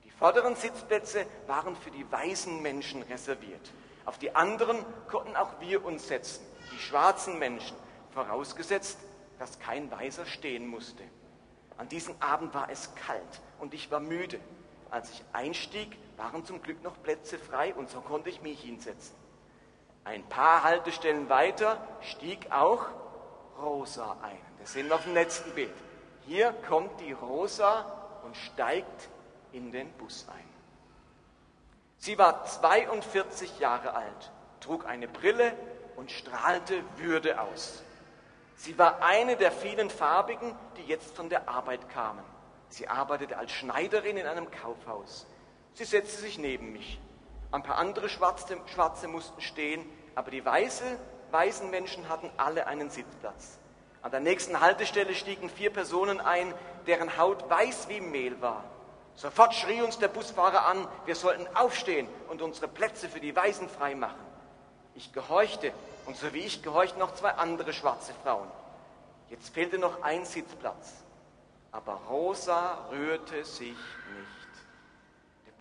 Die 0.04 0.10
vorderen 0.10 0.56
Sitzplätze 0.56 1.26
waren 1.46 1.76
für 1.76 1.92
die 1.92 2.10
weißen 2.10 2.60
Menschen 2.60 3.02
reserviert. 3.02 3.70
Auf 4.04 4.18
die 4.18 4.34
anderen 4.34 4.84
konnten 5.08 5.36
auch 5.36 5.60
wir 5.60 5.84
uns 5.84 6.08
setzen, 6.08 6.44
die 6.72 6.78
schwarzen 6.78 7.38
Menschen, 7.38 7.76
vorausgesetzt, 8.12 8.98
dass 9.38 9.60
kein 9.60 9.90
Weißer 9.90 10.26
stehen 10.26 10.66
musste. 10.66 11.04
An 11.76 11.88
diesem 11.88 12.14
Abend 12.20 12.52
war 12.52 12.68
es 12.68 12.94
kalt 12.94 13.40
und 13.60 13.74
ich 13.74 13.90
war 13.90 14.00
müde. 14.00 14.40
Als 14.90 15.10
ich 15.10 15.22
einstieg, 15.32 15.96
waren 16.22 16.44
zum 16.44 16.62
Glück 16.62 16.82
noch 16.84 17.02
Plätze 17.02 17.36
frei 17.36 17.74
und 17.74 17.90
so 17.90 18.00
konnte 18.00 18.30
ich 18.30 18.42
mich 18.42 18.60
hinsetzen. 18.60 19.16
Ein 20.04 20.22
paar 20.28 20.62
Haltestellen 20.62 21.28
weiter 21.28 21.76
stieg 22.00 22.50
auch 22.52 22.86
Rosa 23.60 24.16
ein. 24.22 24.38
Das 24.60 24.72
sehen 24.72 24.86
wir 24.86 24.94
auf 24.94 25.02
dem 25.02 25.14
letzten 25.14 25.50
Bild. 25.52 25.74
Hier 26.26 26.52
kommt 26.68 27.00
die 27.00 27.12
Rosa 27.12 28.20
und 28.24 28.36
steigt 28.36 29.08
in 29.50 29.72
den 29.72 29.90
Bus 29.94 30.26
ein. 30.32 30.48
Sie 31.98 32.16
war 32.18 32.44
42 32.44 33.58
Jahre 33.58 33.94
alt, 33.94 34.32
trug 34.60 34.86
eine 34.86 35.08
Brille 35.08 35.54
und 35.96 36.12
strahlte 36.12 36.84
Würde 36.98 37.40
aus. 37.40 37.82
Sie 38.54 38.78
war 38.78 39.02
eine 39.02 39.36
der 39.36 39.50
vielen 39.50 39.90
Farbigen, 39.90 40.54
die 40.76 40.84
jetzt 40.84 41.16
von 41.16 41.28
der 41.28 41.48
Arbeit 41.48 41.88
kamen. 41.88 42.24
Sie 42.68 42.86
arbeitete 42.86 43.36
als 43.36 43.50
Schneiderin 43.50 44.16
in 44.16 44.26
einem 44.26 44.50
Kaufhaus. 44.50 45.26
Sie 45.74 45.84
setzte 45.84 46.20
sich 46.20 46.38
neben 46.38 46.72
mich. 46.72 47.00
Ein 47.50 47.62
paar 47.62 47.76
andere 47.76 48.08
Schwarze, 48.08 48.58
Schwarze 48.66 49.08
mussten 49.08 49.40
stehen, 49.40 49.84
aber 50.14 50.30
die 50.30 50.44
weiße, 50.44 50.98
weißen 51.30 51.70
Menschen 51.70 52.08
hatten 52.08 52.30
alle 52.36 52.66
einen 52.66 52.90
Sitzplatz. 52.90 53.58
An 54.02 54.10
der 54.10 54.20
nächsten 54.20 54.60
Haltestelle 54.60 55.14
stiegen 55.14 55.48
vier 55.48 55.70
Personen 55.70 56.20
ein, 56.20 56.52
deren 56.86 57.16
Haut 57.16 57.48
weiß 57.48 57.88
wie 57.88 58.00
Mehl 58.00 58.40
war. 58.40 58.64
Sofort 59.14 59.54
schrie 59.54 59.82
uns 59.82 59.98
der 59.98 60.08
Busfahrer 60.08 60.66
an, 60.66 60.88
wir 61.04 61.14
sollten 61.14 61.46
aufstehen 61.54 62.08
und 62.28 62.42
unsere 62.42 62.68
Plätze 62.68 63.08
für 63.08 63.20
die 63.20 63.34
Weißen 63.36 63.68
freimachen. 63.68 64.32
Ich 64.94 65.12
gehorchte 65.12 65.72
und 66.06 66.16
so 66.16 66.32
wie 66.34 66.40
ich 66.40 66.62
gehorchten 66.62 66.98
noch 66.98 67.14
zwei 67.14 67.30
andere 67.30 67.72
schwarze 67.72 68.12
Frauen. 68.22 68.48
Jetzt 69.30 69.54
fehlte 69.54 69.78
noch 69.78 70.02
ein 70.02 70.24
Sitzplatz, 70.24 70.94
aber 71.70 72.00
Rosa 72.08 72.86
rührte 72.90 73.44
sich 73.44 73.68
nicht. 73.68 74.51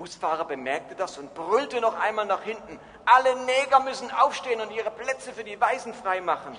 Busfahrer 0.02 0.46
bemerkte 0.46 0.96
das 0.96 1.20
und 1.20 1.32
brüllte 1.36 1.80
noch 1.80 1.94
einmal 1.94 2.26
nach 2.26 2.42
hinten. 2.42 2.80
Alle 3.06 3.36
Neger 3.46 3.82
müssen 3.82 4.10
aufstehen 4.10 4.60
und 4.60 4.72
ihre 4.72 4.90
Plätze 4.90 5.32
für 5.32 5.44
die 5.44 5.62
Weißen 5.62 5.94
freimachen. 5.94 6.58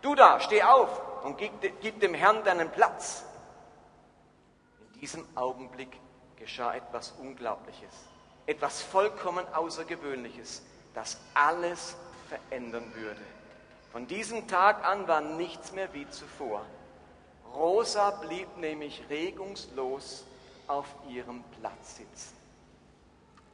Du 0.00 0.14
da, 0.14 0.38
steh 0.38 0.62
auf 0.62 1.24
und 1.24 1.38
gib, 1.38 1.50
gib 1.80 1.98
dem 1.98 2.14
Herrn 2.14 2.44
deinen 2.44 2.70
Platz. 2.70 3.24
In 4.94 5.00
diesem 5.00 5.26
Augenblick 5.36 5.98
geschah 6.36 6.72
etwas 6.72 7.10
Unglaubliches, 7.18 7.92
etwas 8.46 8.80
vollkommen 8.80 9.44
Außergewöhnliches, 9.54 10.62
das 10.94 11.18
alles 11.34 11.96
verändern 12.28 12.94
würde. 12.94 13.22
Von 13.90 14.06
diesem 14.06 14.46
Tag 14.46 14.86
an 14.86 15.08
war 15.08 15.20
nichts 15.20 15.72
mehr 15.72 15.92
wie 15.94 16.08
zuvor. 16.10 16.64
Rosa 17.56 18.10
blieb 18.12 18.56
nämlich 18.56 19.02
regungslos 19.10 20.24
auf 20.68 20.86
ihrem 21.08 21.42
Platz 21.60 21.96
sitzen. 21.96 22.37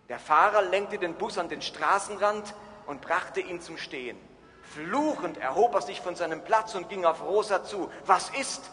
Der 0.09 0.19
Fahrer 0.19 0.63
lenkte 0.63 0.99
den 0.99 1.15
Bus 1.15 1.39
an 1.39 1.49
den 1.49 1.63
Straßenrand 1.63 2.55
und 2.87 3.01
brachte 3.01 3.41
ihn 3.41 3.61
zum 3.61 3.79
Stehen. 3.79 4.19
Fluchend 4.63 5.39
erhob 5.39 5.75
er 5.75 5.83
sich 5.83 6.01
von 6.01 6.17
seinem 6.17 6.43
Platz 6.45 6.75
und 6.75 6.89
ging 6.89 7.05
auf 7.05 7.23
Rosa 7.23 7.65
zu. 7.65 7.91
Was 8.07 8.31
ist? 8.31 8.71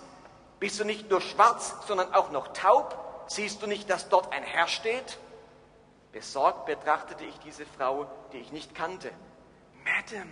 Bist 0.60 0.80
du 0.80 0.86
nicht 0.86 1.10
nur 1.10 1.22
schwarz, 1.22 1.76
sondern 1.88 2.14
auch 2.14 2.32
noch 2.32 2.50
taub? 2.50 3.26
Siehst 3.28 3.62
du 3.62 3.68
nicht, 3.68 3.90
dass 3.90 4.10
dort 4.10 4.32
ein 4.34 4.44
Herr 4.44 4.68
steht? 4.68 5.18
Besorgt 6.12 6.66
betrachtete 6.66 7.24
ich 7.24 7.40
diese 7.40 7.66
Frau, 7.66 8.12
die 8.34 8.38
ich 8.38 8.52
nicht 8.52 8.76
kannte. 8.76 9.12
Madame, 9.86 10.30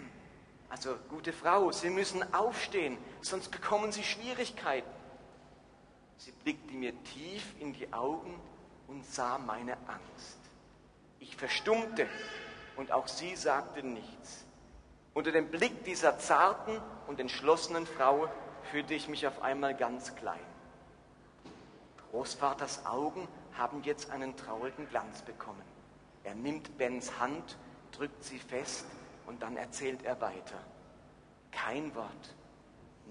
also 0.69 0.95
gute 1.09 1.33
Frau, 1.33 1.71
Sie 1.71 1.89
müssen 1.89 2.33
aufstehen, 2.33 2.97
sonst 3.21 3.49
bekommen 3.49 3.91
Sie 3.91 4.03
Schwierigkeiten. 4.03 4.89
Sie 6.17 6.31
blickte 6.31 6.73
mir 6.73 6.93
tief 7.05 7.55
in 7.59 7.73
die 7.73 7.91
Augen 7.93 8.39
und 8.87 9.05
sah 9.05 9.37
meine 9.37 9.77
Angst. 9.87 10.37
Ich 11.19 11.35
verstummte 11.35 12.07
und 12.75 12.91
auch 12.91 13.07
sie 13.07 13.35
sagte 13.35 13.83
nichts. 13.83 14.45
Unter 15.13 15.31
dem 15.31 15.49
Blick 15.49 15.83
dieser 15.83 16.17
zarten 16.17 16.79
und 17.07 17.19
entschlossenen 17.19 17.85
Frau 17.85 18.29
fühlte 18.71 18.93
ich 18.93 19.09
mich 19.09 19.27
auf 19.27 19.41
einmal 19.41 19.75
ganz 19.75 20.15
klein. 20.15 20.39
Großvaters 22.11 22.85
Augen 22.85 23.27
haben 23.57 23.83
jetzt 23.83 24.11
einen 24.11 24.35
traurigen 24.37 24.87
Glanz 24.89 25.21
bekommen. 25.21 25.61
Er 26.23 26.35
nimmt 26.35 26.77
Bens 26.77 27.19
Hand, 27.19 27.57
drückt 27.91 28.23
sie 28.23 28.39
fest 28.39 28.85
und 29.25 29.41
dann 29.41 29.57
erzählt 29.57 30.03
er 30.03 30.21
weiter. 30.21 30.59
Kein 31.51 31.93
Wort, 31.95 32.35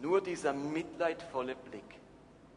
nur 0.01 0.21
dieser 0.21 0.53
mitleidvolle 0.53 1.57
Blick. 1.57 1.99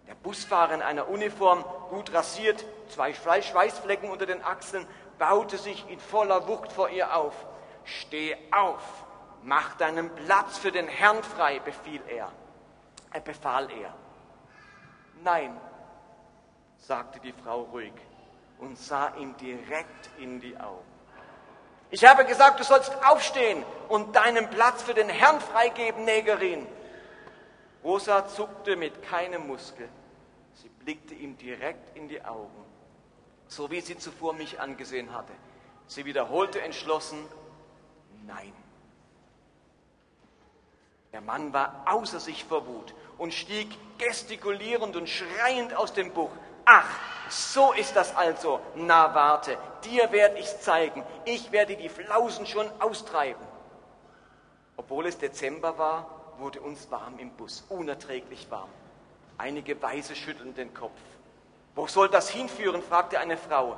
Der 0.07 0.15
Busfahrer 0.15 0.73
in 0.73 0.81
einer 0.81 1.09
Uniform, 1.09 1.63
gut 1.89 2.13
rasiert, 2.13 2.65
zwei 2.89 3.13
Schweißflecken 3.13 4.09
unter 4.09 4.25
den 4.25 4.43
Achseln, 4.43 4.85
baute 5.21 5.59
sich 5.59 5.87
in 5.87 5.99
voller 5.99 6.47
Wucht 6.47 6.71
vor 6.71 6.89
ihr 6.89 7.15
auf. 7.15 7.35
Steh 7.83 8.35
auf, 8.49 8.81
mach 9.43 9.75
deinen 9.75 10.09
Platz 10.15 10.57
für 10.57 10.71
den 10.71 10.87
Herrn 10.87 11.21
frei, 11.21 11.59
befiel 11.59 12.01
er. 12.07 12.31
Er 13.13 13.21
befahl 13.21 13.69
er. 13.69 13.93
Nein, 15.23 15.55
sagte 16.79 17.19
die 17.19 17.33
Frau 17.33 17.61
ruhig 17.71 17.93
und 18.57 18.79
sah 18.79 19.13
ihm 19.15 19.37
direkt 19.37 20.09
in 20.17 20.39
die 20.39 20.57
Augen. 20.57 20.91
Ich 21.91 22.03
habe 22.03 22.25
gesagt, 22.25 22.59
du 22.59 22.63
sollst 22.63 22.91
aufstehen 23.05 23.63
und 23.89 24.15
deinen 24.15 24.49
Platz 24.49 24.81
für 24.81 24.95
den 24.95 25.09
Herrn 25.09 25.39
freigeben, 25.39 26.03
Negerin. 26.03 26.65
Rosa 27.83 28.27
zuckte 28.27 28.75
mit 28.75 29.03
keinem 29.03 29.45
Muskel. 29.45 29.87
Sie 30.55 30.69
blickte 30.69 31.13
ihm 31.13 31.37
direkt 31.37 31.95
in 31.95 32.07
die 32.07 32.23
Augen 32.25 32.70
so 33.51 33.69
wie 33.69 33.81
sie 33.81 33.97
zuvor 33.97 34.33
mich 34.33 34.61
angesehen 34.61 35.13
hatte. 35.13 35.33
Sie 35.85 36.05
wiederholte 36.05 36.61
entschlossen, 36.61 37.19
nein. 38.25 38.53
Der 41.11 41.19
Mann 41.19 41.51
war 41.51 41.83
außer 41.85 42.21
sich 42.21 42.45
vor 42.45 42.65
Wut 42.65 42.95
und 43.17 43.33
stieg 43.33 43.67
gestikulierend 43.97 44.95
und 44.95 45.09
schreiend 45.09 45.75
aus 45.75 45.91
dem 45.91 46.13
Buch. 46.13 46.31
Ach, 46.63 46.87
so 47.29 47.73
ist 47.73 47.93
das 47.97 48.15
also. 48.15 48.61
Na 48.75 49.13
warte, 49.13 49.57
dir 49.83 50.09
werde 50.13 50.39
ich's 50.39 50.61
zeigen. 50.61 51.03
Ich 51.25 51.51
werde 51.51 51.75
die 51.75 51.89
Flausen 51.89 52.45
schon 52.45 52.71
austreiben. 52.79 53.45
Obwohl 54.77 55.07
es 55.07 55.17
Dezember 55.17 55.77
war, 55.77 56.33
wurde 56.37 56.61
uns 56.61 56.89
warm 56.89 57.19
im 57.19 57.31
Bus, 57.31 57.65
unerträglich 57.67 58.49
warm. 58.49 58.69
Einige 59.37 59.81
Weise 59.81 60.15
schütteln 60.15 60.55
den 60.55 60.73
Kopf. 60.73 60.97
Wo 61.75 61.87
soll 61.87 62.09
das 62.09 62.29
hinführen? 62.29 62.81
fragte 62.81 63.19
eine 63.19 63.37
Frau 63.37 63.77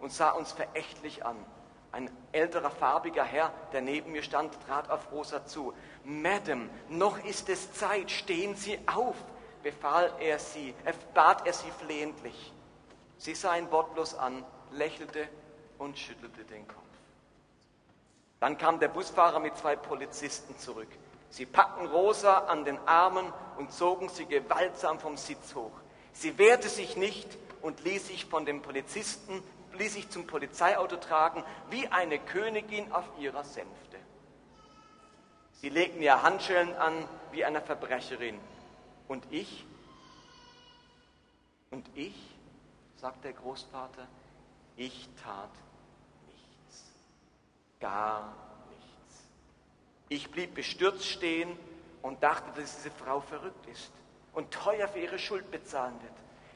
und 0.00 0.12
sah 0.12 0.30
uns 0.30 0.52
verächtlich 0.52 1.24
an. 1.24 1.36
Ein 1.90 2.10
älterer 2.32 2.70
farbiger 2.70 3.24
Herr, 3.24 3.52
der 3.72 3.80
neben 3.80 4.12
mir 4.12 4.22
stand, 4.22 4.56
trat 4.66 4.90
auf 4.90 5.10
Rosa 5.10 5.46
zu. 5.46 5.74
Madame, 6.04 6.68
noch 6.88 7.18
ist 7.24 7.48
es 7.48 7.72
Zeit, 7.72 8.10
stehen 8.10 8.54
Sie 8.54 8.78
auf, 8.86 9.16
befahl 9.62 10.12
er 10.20 10.38
sie, 10.38 10.74
äh, 10.84 10.92
bat 11.14 11.46
er 11.46 11.52
sie 11.52 11.70
flehentlich. 11.70 12.52
Sie 13.16 13.34
sah 13.34 13.56
ihn 13.56 13.70
wortlos 13.70 14.14
an, 14.14 14.44
lächelte 14.70 15.28
und 15.78 15.98
schüttelte 15.98 16.44
den 16.44 16.68
Kopf. 16.68 16.78
Dann 18.40 18.56
kam 18.56 18.78
der 18.78 18.88
Busfahrer 18.88 19.40
mit 19.40 19.56
zwei 19.56 19.74
Polizisten 19.74 20.56
zurück. 20.58 20.88
Sie 21.30 21.46
packten 21.46 21.86
Rosa 21.86 22.38
an 22.38 22.64
den 22.64 22.78
Armen 22.86 23.32
und 23.56 23.72
zogen 23.72 24.08
sie 24.08 24.26
gewaltsam 24.26 25.00
vom 25.00 25.16
Sitz 25.16 25.54
hoch. 25.54 25.72
Sie 26.18 26.36
wehrte 26.36 26.68
sich 26.68 26.96
nicht 26.96 27.38
und 27.62 27.84
ließ 27.84 28.08
sich 28.08 28.24
von 28.24 28.44
dem 28.44 28.60
Polizisten, 28.60 29.40
ließ 29.74 29.94
sich 29.94 30.10
zum 30.10 30.26
Polizeiauto 30.26 30.96
tragen, 30.96 31.44
wie 31.70 31.86
eine 31.86 32.18
Königin 32.18 32.90
auf 32.90 33.04
ihrer 33.20 33.44
Sänfte. 33.44 33.98
Sie 35.60 35.68
legten 35.68 36.02
ihr 36.02 36.20
Handschellen 36.20 36.74
an 36.74 37.08
wie 37.30 37.44
einer 37.44 37.60
Verbrecherin. 37.60 38.36
Und 39.06 39.24
ich? 39.30 39.64
Und 41.70 41.88
ich, 41.94 42.16
sagt 42.96 43.22
der 43.22 43.34
Großvater, 43.34 44.08
ich 44.76 45.08
tat 45.22 45.52
nichts. 46.26 46.84
Gar 47.78 48.34
nichts. 48.70 49.28
Ich 50.08 50.32
blieb 50.32 50.56
bestürzt 50.56 51.06
stehen 51.06 51.56
und 52.02 52.24
dachte, 52.24 52.60
dass 52.60 52.74
diese 52.74 52.90
Frau 52.90 53.20
verrückt 53.20 53.66
ist 53.68 53.92
und 54.38 54.52
teuer 54.52 54.86
für 54.86 55.00
ihre 55.00 55.18
Schuld 55.18 55.50
bezahlen 55.50 56.00
wird. 56.00 56.12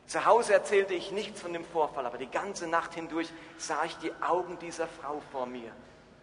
Zu 0.07 0.25
Hause 0.25 0.53
erzählte 0.53 0.95
ich 0.95 1.11
nichts 1.11 1.41
von 1.41 1.53
dem 1.53 1.65
Vorfall, 1.65 2.07
aber 2.07 2.17
die 2.17 2.31
ganze 2.31 2.69
Nacht 2.69 2.95
hindurch 2.95 3.29
sah 3.59 3.83
ich 3.85 3.99
die 3.99 4.13
Augen 4.23 4.57
dieser 4.61 4.87
Frau 4.87 5.21
vor 5.33 5.47
mir. 5.47 5.73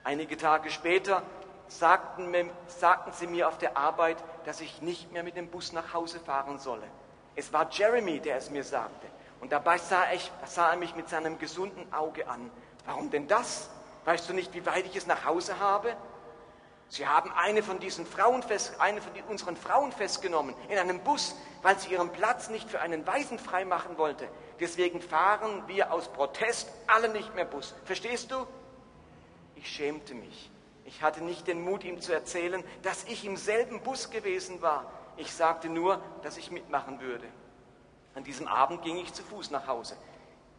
Einige 0.05 0.37
Tage 0.37 0.69
später 0.69 1.21
sagten, 1.67 2.33
sagten 2.67 3.11
sie 3.11 3.27
mir 3.27 3.49
auf 3.49 3.57
der 3.57 3.75
Arbeit, 3.75 4.23
dass 4.45 4.61
ich 4.61 4.81
nicht 4.81 5.11
mehr 5.11 5.23
mit 5.23 5.35
dem 5.35 5.49
Bus 5.49 5.73
nach 5.73 5.93
Hause 5.93 6.21
fahren 6.21 6.59
solle. 6.59 6.87
Es 7.35 7.51
war 7.51 7.69
Jeremy, 7.69 8.21
der 8.21 8.37
es 8.37 8.49
mir 8.49 8.63
sagte. 8.63 9.07
Und 9.41 9.51
dabei 9.51 9.79
sah, 9.79 10.13
ich, 10.13 10.31
sah 10.45 10.71
er 10.71 10.77
mich 10.77 10.95
mit 10.95 11.09
seinem 11.09 11.39
gesunden 11.39 11.91
Auge 11.91 12.25
an. 12.29 12.49
Warum 12.85 13.11
denn 13.11 13.27
das? 13.27 13.69
Weißt 14.05 14.29
du 14.29 14.33
nicht, 14.33 14.53
wie 14.53 14.65
weit 14.65 14.85
ich 14.85 14.95
es 14.95 15.07
nach 15.07 15.25
Hause 15.25 15.59
habe? 15.59 15.97
Sie 16.89 17.08
haben 17.08 17.31
eine 17.31 17.62
von 17.62 17.79
diesen 17.79 18.05
Frauen 18.05 18.41
fest, 18.41 18.74
eine 18.79 19.00
von 19.01 19.12
unseren 19.29 19.55
Frauen 19.55 19.91
festgenommen 19.91 20.55
in 20.69 20.77
einem 20.79 21.00
Bus, 21.01 21.36
weil 21.62 21.77
sie 21.77 21.91
ihren 21.91 22.12
Platz 22.12 22.50
nicht 22.50 22.67
für 22.67 22.81
einen 22.81 23.05
Waisen 23.05 23.38
freimachen 23.38 23.98
wollte. 24.00 24.27
Deswegen 24.60 25.00
fahren 25.00 25.63
wir 25.67 25.93
aus 25.93 26.08
Protest 26.12 26.69
alle 26.88 27.10
nicht 27.10 27.36
mehr 27.36 27.46
Bus. 27.46 27.75
Verstehst 27.86 28.31
du? 28.31 28.46
Ich 29.55 29.69
schämte 29.69 30.15
mich. 30.15 30.50
Ich 30.86 31.03
hatte 31.03 31.24
nicht 31.24 31.46
den 31.46 31.63
Mut, 31.63 31.84
ihm 31.84 32.01
zu 32.01 32.12
erzählen, 32.12 32.63
dass 32.81 33.03
ich 33.03 33.24
im 33.24 33.38
selben 33.38 33.81
Bus 33.81 34.10
gewesen 34.10 34.63
war. 34.63 34.91
Ich 35.17 35.31
sagte 35.31 35.69
nur, 35.69 36.01
dass 36.24 36.38
ich 36.38 36.50
mitmachen 36.50 37.00
würde. 37.00 37.27
An 38.15 38.24
diesem 38.24 38.48
Abend 38.48 38.81
ging 38.81 38.98
ich 38.98 39.13
zu 39.13 39.22
Fuß 39.22 39.51
nach 39.51 39.67
Hause. 39.67 39.96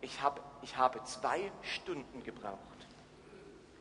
Ich, 0.00 0.22
hab, 0.22 0.40
ich 0.62 0.76
habe 0.76 1.02
zwei 1.04 1.50
Stunden 1.62 2.22
gebraucht. 2.22 2.79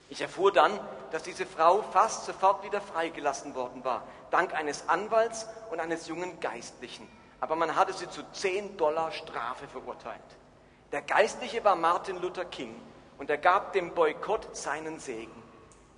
Ich 0.10 0.22
erfuhr 0.22 0.52
dann, 0.52 0.80
dass 1.12 1.24
diese 1.24 1.46
Frau 1.46 1.84
fast 1.84 2.26
sofort 2.26 2.64
wieder 2.64 2.82
freigelassen 2.82 3.54
worden 3.54 3.84
war, 3.84 4.04
dank 4.32 4.56
eines 4.56 4.90
Anwalts 4.90 5.48
und 5.70 5.80
eines 5.80 6.08
jungen 6.08 6.40
Geistlichen. 6.40 7.08
Aber 7.40 7.56
man 7.56 7.76
hatte 7.76 7.94
sie 7.94 8.10
zu 8.10 8.24
10 8.32 8.76
Dollar 8.76 9.12
Strafe 9.12 9.68
verurteilt. 9.68 10.20
Der 10.92 11.04
Geistliche 11.04 11.64
war 11.64 11.76
Martin 11.76 12.20
Luther 12.20 12.46
King 12.46 12.76
und 13.20 13.30
er 13.30 13.38
gab 13.38 13.74
dem 13.74 13.94
Boykott 13.94 14.56
seinen 14.56 15.00
Segen. 15.00 15.44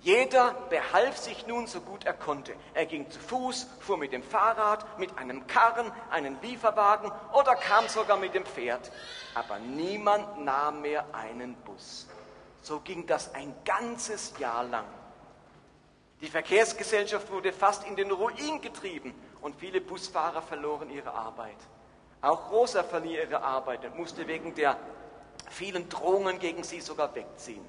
Jeder 0.00 0.54
behalf 0.68 1.16
sich 1.16 1.46
nun 1.46 1.66
so 1.66 1.80
gut 1.80 2.04
er 2.04 2.12
konnte. 2.12 2.54
Er 2.74 2.86
ging 2.86 3.08
zu 3.08 3.20
Fuß, 3.20 3.68
fuhr 3.80 3.96
mit 3.96 4.12
dem 4.12 4.22
Fahrrad, 4.22 4.98
mit 4.98 5.16
einem 5.16 5.46
Karren, 5.46 5.90
einen 6.10 6.38
Lieferwagen 6.42 7.10
oder 7.32 7.54
kam 7.54 7.88
sogar 7.88 8.18
mit 8.18 8.34
dem 8.34 8.44
Pferd. 8.44 8.90
Aber 9.34 9.58
niemand 9.60 10.44
nahm 10.44 10.82
mehr 10.82 11.06
einen 11.12 11.54
Bus. 11.54 12.08
So 12.62 12.80
ging 12.80 13.06
das 13.06 13.34
ein 13.34 13.54
ganzes 13.64 14.34
Jahr 14.38 14.64
lang. 14.64 14.86
Die 16.20 16.28
Verkehrsgesellschaft 16.28 17.30
wurde 17.32 17.52
fast 17.52 17.84
in 17.84 17.96
den 17.96 18.12
Ruin 18.12 18.60
getrieben 18.60 19.12
und 19.40 19.56
viele 19.56 19.80
Busfahrer 19.80 20.40
verloren 20.40 20.88
ihre 20.88 21.12
Arbeit. 21.12 21.56
Auch 22.20 22.52
Rosa 22.52 22.84
verlieh 22.84 23.16
ihre 23.16 23.42
Arbeit 23.42 23.84
und 23.84 23.98
musste 23.98 24.28
wegen 24.28 24.54
der 24.54 24.78
vielen 25.50 25.88
Drohungen 25.88 26.38
gegen 26.38 26.62
sie 26.62 26.80
sogar 26.80 27.12
wegziehen. 27.16 27.64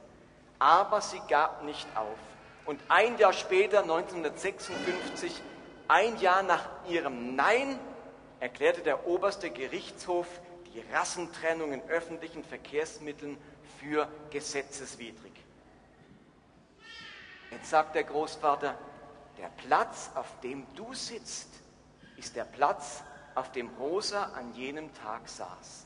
Aber 0.59 1.01
sie 1.01 1.21
gab 1.27 1.63
nicht 1.63 1.87
auf. 1.95 2.17
Und 2.65 2.79
ein 2.87 3.17
Jahr 3.17 3.33
später, 3.33 3.81
1956, 3.81 5.41
ein 5.87 6.17
Jahr 6.19 6.43
nach 6.43 6.69
ihrem 6.87 7.35
Nein, 7.35 7.79
erklärte 8.39 8.81
der 8.81 9.07
oberste 9.07 9.49
Gerichtshof 9.49 10.27
die 10.73 10.83
Rassentrennung 10.93 11.73
in 11.73 11.81
öffentlichen 11.89 12.43
Verkehrsmitteln 12.43 13.37
für 13.83 14.07
gesetzeswidrig. 14.31 15.33
Jetzt 17.51 17.69
sagt 17.69 17.95
der 17.95 18.03
Großvater, 18.03 18.77
der 19.37 19.49
Platz, 19.67 20.11
auf 20.15 20.27
dem 20.41 20.65
du 20.75 20.93
sitzt, 20.93 21.49
ist 22.17 22.35
der 22.35 22.45
Platz, 22.45 23.03
auf 23.35 23.51
dem 23.51 23.69
Rosa 23.79 24.23
an 24.35 24.53
jenem 24.53 24.93
Tag 24.93 25.27
saß. 25.27 25.85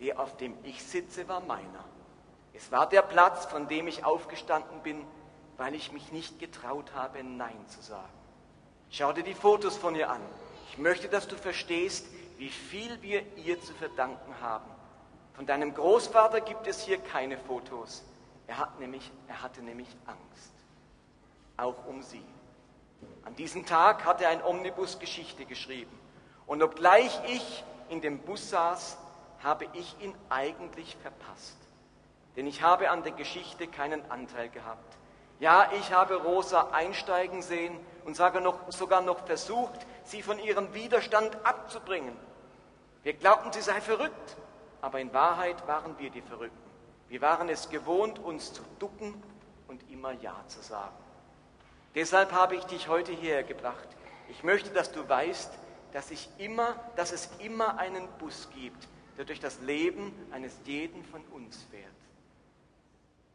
Der, 0.00 0.20
auf 0.20 0.36
dem 0.36 0.56
ich 0.64 0.82
sitze, 0.84 1.28
war 1.28 1.40
meiner. 1.40 1.84
Es 2.52 2.70
war 2.70 2.88
der 2.88 3.02
Platz, 3.02 3.46
von 3.46 3.68
dem 3.68 3.88
ich 3.88 4.04
aufgestanden 4.04 4.82
bin, 4.82 5.04
weil 5.56 5.74
ich 5.74 5.92
mich 5.92 6.12
nicht 6.12 6.38
getraut 6.38 6.92
habe, 6.94 7.24
Nein 7.24 7.66
zu 7.68 7.80
sagen. 7.80 8.12
Schau 8.90 9.12
dir 9.12 9.22
die 9.22 9.34
Fotos 9.34 9.76
von 9.76 9.94
ihr 9.94 10.10
an. 10.10 10.20
Ich 10.70 10.78
möchte, 10.78 11.08
dass 11.08 11.28
du 11.28 11.36
verstehst, 11.36 12.06
wie 12.36 12.50
viel 12.50 13.00
wir 13.00 13.24
ihr 13.36 13.60
zu 13.60 13.72
verdanken 13.74 14.34
haben. 14.40 14.70
Von 15.34 15.46
deinem 15.46 15.74
Großvater 15.74 16.40
gibt 16.40 16.66
es 16.66 16.82
hier 16.82 16.98
keine 16.98 17.38
Fotos. 17.38 18.04
Er, 18.46 18.58
hat 18.58 18.78
nämlich, 18.78 19.10
er 19.28 19.42
hatte 19.42 19.62
nämlich 19.62 19.88
Angst, 20.06 20.52
auch 21.56 21.86
um 21.86 22.02
sie. 22.02 22.24
An 23.24 23.34
diesem 23.36 23.64
Tag 23.64 24.04
hat 24.04 24.20
er 24.20 24.28
ein 24.28 24.42
Omnibus 24.42 24.98
Geschichte 24.98 25.44
geschrieben. 25.44 25.98
Und 26.46 26.62
obgleich 26.62 27.18
ich 27.26 27.64
in 27.88 28.00
dem 28.00 28.18
Bus 28.18 28.50
saß, 28.50 28.98
habe 29.42 29.66
ich 29.72 29.96
ihn 30.00 30.14
eigentlich 30.28 30.96
verpasst. 30.96 31.56
Denn 32.36 32.46
ich 32.46 32.62
habe 32.62 32.90
an 32.90 33.02
der 33.02 33.12
Geschichte 33.12 33.66
keinen 33.66 34.10
Anteil 34.10 34.48
gehabt. 34.48 34.96
Ja, 35.40 35.70
ich 35.78 35.92
habe 35.92 36.16
Rosa 36.16 36.68
einsteigen 36.72 37.42
sehen 37.42 37.78
und 38.04 38.16
sogar 38.16 39.00
noch 39.02 39.26
versucht, 39.26 39.86
sie 40.04 40.22
von 40.22 40.38
ihrem 40.38 40.72
Widerstand 40.72 41.36
abzubringen. 41.44 42.16
Wir 43.02 43.14
glaubten, 43.14 43.52
sie 43.52 43.60
sei 43.60 43.80
verrückt, 43.80 44.36
aber 44.82 45.00
in 45.00 45.12
Wahrheit 45.14 45.66
waren 45.66 45.98
wir 45.98 46.10
die 46.10 46.20
Verrückten. 46.20 46.58
Wir 47.08 47.22
waren 47.22 47.48
es 47.48 47.70
gewohnt, 47.70 48.18
uns 48.18 48.52
zu 48.52 48.62
ducken 48.78 49.22
und 49.68 49.88
immer 49.90 50.12
Ja 50.12 50.36
zu 50.48 50.60
sagen. 50.60 50.96
Deshalb 51.94 52.32
habe 52.32 52.56
ich 52.56 52.64
dich 52.64 52.88
heute 52.88 53.12
hierher 53.12 53.44
gebracht. 53.44 53.88
Ich 54.28 54.42
möchte, 54.42 54.70
dass 54.70 54.92
du 54.92 55.08
weißt, 55.08 55.52
dass, 55.92 56.10
ich 56.10 56.28
immer, 56.38 56.74
dass 56.96 57.12
es 57.12 57.30
immer 57.38 57.78
einen 57.78 58.08
Bus 58.18 58.48
gibt, 58.54 58.88
der 59.16 59.24
durch 59.24 59.40
das 59.40 59.60
Leben 59.60 60.12
eines 60.32 60.58
jeden 60.64 61.04
von 61.04 61.22
uns 61.26 61.62
fährt. 61.70 61.86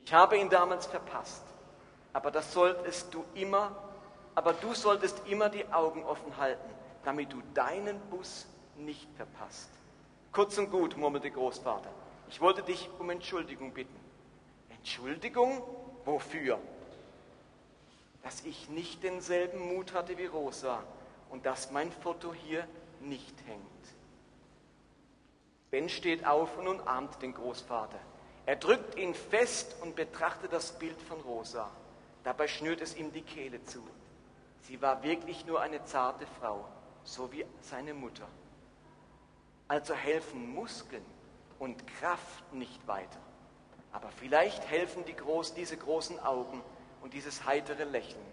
Ich 0.04 0.14
habe 0.14 0.38
ihn 0.38 0.50
damals 0.50 0.86
verpasst, 0.86 1.44
aber 2.14 2.32
das 2.32 2.52
solltest 2.52 3.14
du 3.14 3.24
immer, 3.36 3.72
aber 4.36 4.54
du 4.54 4.74
solltest 4.74 5.22
immer 5.28 5.50
die 5.50 5.68
Augen 5.72 6.04
offen 6.04 6.36
halten, 6.38 6.70
damit 7.04 7.32
du 7.32 7.42
deinen 7.54 8.00
Bus 8.10 8.48
nicht 8.76 9.08
verpasst. 9.16 9.70
Kurz 10.38 10.56
und 10.60 10.70
gut, 10.70 10.96
murmelte 10.96 11.32
Großvater. 11.32 11.90
Ich 12.30 12.40
wollte 12.42 12.62
dich 12.62 12.92
um 13.00 13.10
Entschuldigung 13.10 13.74
bitten. 13.74 14.00
Entschuldigung? 14.70 15.64
Wofür? 16.06 16.60
Dass 18.22 18.46
ich 18.46 18.70
nicht 18.70 19.02
denselben 19.02 19.74
Mut 19.74 19.96
hatte 19.96 20.16
wie 20.20 20.28
Rosa 20.28 20.84
und 21.32 21.48
dass 21.48 21.72
mein 21.72 21.92
Foto 21.92 22.36
hier 22.36 22.68
nicht 23.00 23.34
hängt. 23.48 23.64
Ben 25.72 25.90
steht 25.90 26.24
auf 26.24 26.56
und 26.60 26.68
umarmt 26.68 27.20
den 27.24 27.34
Großvater. 27.34 28.00
Er 28.46 28.58
drückt 28.58 28.96
ihn 28.96 29.16
fest 29.16 29.76
und 29.82 29.96
betrachtet 29.96 30.54
das 30.54 30.78
Bild 30.78 31.02
von 31.02 31.20
Rosa. 31.22 31.68
Dabei 32.24 32.48
schnürt 32.48 32.82
es 32.82 32.96
ihm 32.96 33.12
die 33.12 33.24
Kehle 33.24 33.64
zu. 33.64 33.82
Sie 34.62 34.80
war 34.84 35.02
wirklich 35.02 35.48
nur 35.48 35.62
eine 35.62 35.84
zarte 35.86 36.28
Frau, 36.40 36.64
so 37.04 37.32
wie 37.32 37.44
seine 37.62 37.96
Mutter. 37.96 38.28
Also 39.68 39.94
helfen 39.94 40.54
Muskeln 40.54 41.06
und 41.60 41.86
Kraft 42.00 42.54
nicht 42.54 42.88
weiter. 42.88 43.20
Aber 43.92 44.10
vielleicht 44.12 44.70
helfen 44.70 45.04
die 45.06 45.16
groß, 45.16 45.54
diese 45.54 45.78
großen 45.78 46.20
Augen 46.20 46.62
und 47.02 47.14
dieses 47.14 47.46
heitere 47.46 47.84
Lächeln. 47.84 48.26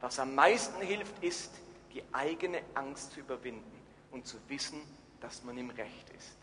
Was 0.00 0.18
am 0.18 0.34
meisten 0.34 0.80
hilft, 0.80 1.22
ist, 1.22 1.52
die 1.92 2.02
eigene 2.12 2.60
Angst 2.74 3.12
zu 3.12 3.20
überwinden 3.20 3.80
und 4.10 4.26
zu 4.26 4.36
wissen, 4.48 4.80
dass 5.20 5.44
man 5.44 5.58
im 5.58 5.70
Recht 5.70 6.10
ist. 6.16 6.38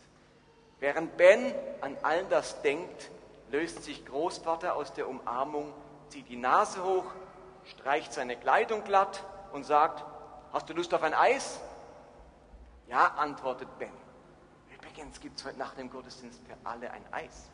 Während 0.80 1.16
Ben 1.16 1.52
an 1.80 1.96
all 2.02 2.24
das 2.26 2.62
denkt, 2.62 3.10
löst 3.50 3.82
sich 3.82 4.06
Großvater 4.06 4.76
aus 4.76 4.92
der 4.92 5.08
Umarmung, 5.08 5.72
zieht 6.08 6.28
die 6.28 6.36
Nase 6.36 6.84
hoch, 6.84 7.06
streicht 7.64 8.12
seine 8.12 8.36
Kleidung 8.36 8.84
glatt 8.84 9.24
und 9.52 9.64
sagt, 9.64 10.04
hast 10.52 10.68
du 10.68 10.74
Lust 10.74 10.94
auf 10.94 11.02
ein 11.02 11.14
Eis? 11.14 11.60
Ja, 12.86 13.06
antwortet 13.16 13.68
Ben. 13.78 13.90
Übrigens 14.98 15.20
gibt 15.20 15.38
es 15.38 15.44
heute 15.44 15.58
nach 15.60 15.74
dem 15.74 15.90
Gottesdienst 15.90 16.40
für 16.44 16.56
alle 16.68 16.90
ein 16.90 17.04
Eis. 17.12 17.50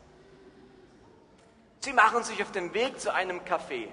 Sie 1.81 1.93
machen 1.93 2.23
sich 2.23 2.41
auf 2.41 2.51
den 2.51 2.73
Weg 2.73 2.99
zu 2.99 3.13
einem 3.13 3.41
Café. 3.41 3.87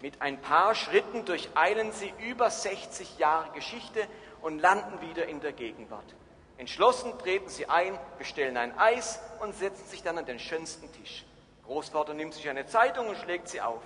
Mit 0.00 0.22
ein 0.22 0.40
paar 0.40 0.74
Schritten 0.74 1.26
durcheilen 1.26 1.92
sie 1.92 2.10
über 2.26 2.48
60 2.48 3.18
Jahre 3.18 3.52
Geschichte 3.52 4.08
und 4.40 4.60
landen 4.60 5.02
wieder 5.02 5.26
in 5.26 5.40
der 5.40 5.52
Gegenwart. 5.52 6.14
Entschlossen 6.56 7.18
treten 7.18 7.50
sie 7.50 7.68
ein, 7.68 7.98
bestellen 8.16 8.56
ein 8.56 8.78
Eis 8.78 9.20
und 9.40 9.54
setzen 9.54 9.86
sich 9.88 10.02
dann 10.02 10.16
an 10.16 10.24
den 10.24 10.38
schönsten 10.38 10.90
Tisch. 10.92 11.26
Großvater 11.66 12.14
nimmt 12.14 12.32
sich 12.32 12.48
eine 12.48 12.64
Zeitung 12.64 13.08
und 13.08 13.18
schlägt 13.18 13.48
sie 13.48 13.60
auf. 13.60 13.82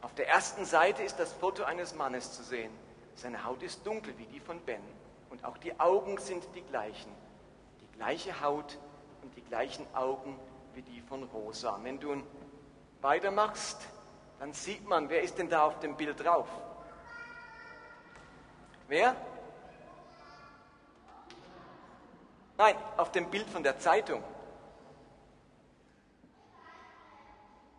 Auf 0.00 0.14
der 0.14 0.28
ersten 0.28 0.64
Seite 0.64 1.02
ist 1.02 1.18
das 1.18 1.32
Foto 1.32 1.64
eines 1.64 1.96
Mannes 1.96 2.32
zu 2.32 2.44
sehen. 2.44 2.70
Seine 3.16 3.44
Haut 3.44 3.64
ist 3.64 3.84
dunkel 3.84 4.16
wie 4.16 4.26
die 4.26 4.38
von 4.38 4.60
Ben 4.60 4.82
und 5.30 5.44
auch 5.44 5.58
die 5.58 5.80
Augen 5.80 6.18
sind 6.18 6.46
die 6.54 6.62
gleichen 6.62 7.23
gleiche 7.96 8.40
Haut 8.40 8.78
und 9.22 9.34
die 9.36 9.42
gleichen 9.42 9.86
Augen 9.94 10.38
wie 10.74 10.82
die 10.82 11.00
von 11.02 11.22
Rosa. 11.24 11.78
Wenn 11.82 12.00
du 12.00 12.22
weitermachst, 13.00 13.88
dann 14.38 14.52
sieht 14.52 14.86
man, 14.86 15.08
wer 15.08 15.22
ist 15.22 15.38
denn 15.38 15.48
da 15.48 15.64
auf 15.64 15.78
dem 15.80 15.96
Bild 15.96 16.22
drauf? 16.22 16.48
Wer? 18.88 19.16
Nein, 22.56 22.76
auf 22.96 23.10
dem 23.12 23.30
Bild 23.30 23.48
von 23.48 23.62
der 23.62 23.78
Zeitung. 23.78 24.22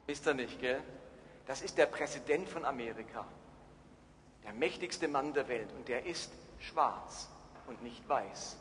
Wisst 0.08 0.28
ihr 0.28 0.34
nicht, 0.34 0.60
gell? 0.60 0.82
Das 1.46 1.62
ist 1.62 1.78
der 1.78 1.86
Präsident 1.86 2.50
von 2.50 2.66
Amerika. 2.66 3.26
Der 4.44 4.54
mächtigste 4.54 5.08
Mann 5.08 5.34
der 5.34 5.48
Welt. 5.48 5.72
Und 5.74 5.88
der 5.88 6.06
ist 6.06 6.32
schwarz 6.60 7.30
und 7.68 7.82
nicht 7.84 8.08
weiß. 8.08 8.58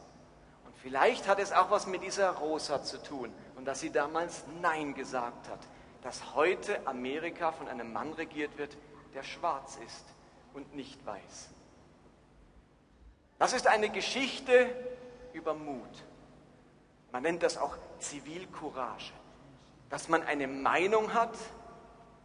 Vielleicht 0.84 1.26
hat 1.28 1.38
es 1.38 1.50
auch 1.50 1.70
was 1.70 1.86
mit 1.86 2.02
dieser 2.02 2.30
Rosa 2.32 2.82
zu 2.82 3.02
tun 3.02 3.32
und 3.56 3.64
dass 3.64 3.80
sie 3.80 3.88
damals 3.88 4.44
Nein 4.60 4.92
gesagt 4.92 5.48
hat. 5.48 5.60
Dass 6.02 6.34
heute 6.34 6.86
Amerika 6.86 7.52
von 7.52 7.68
einem 7.68 7.90
Mann 7.90 8.12
regiert 8.12 8.58
wird, 8.58 8.76
der 9.14 9.22
schwarz 9.22 9.78
ist 9.86 10.04
und 10.52 10.74
nicht 10.74 11.04
weiß. 11.06 11.48
Das 13.38 13.54
ist 13.54 13.66
eine 13.66 13.88
Geschichte 13.88 14.76
über 15.32 15.54
Mut. 15.54 16.04
Man 17.12 17.22
nennt 17.22 17.42
das 17.42 17.56
auch 17.56 17.78
Zivilcourage. 17.98 19.14
Dass 19.88 20.10
man 20.10 20.22
eine 20.22 20.46
Meinung 20.46 21.14
hat 21.14 21.34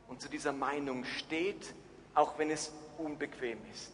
und 0.09 0.19
zu 0.19 0.27
dieser 0.27 0.51
Meinung 0.51 1.05
steht, 1.05 1.73
auch 2.13 2.37
wenn 2.37 2.51
es 2.51 2.73
unbequem 2.97 3.59
ist. 3.71 3.93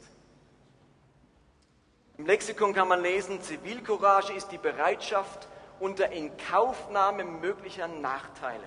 Im 2.18 2.26
Lexikon 2.26 2.74
kann 2.74 2.88
man 2.88 3.02
lesen, 3.02 3.42
Zivilcourage 3.42 4.34
ist 4.34 4.52
die 4.52 4.58
Bereitschaft, 4.58 5.48
unter 5.80 6.12
Inkaufnahme 6.12 7.26
möglicher 7.26 7.88
Nachteile 7.88 8.64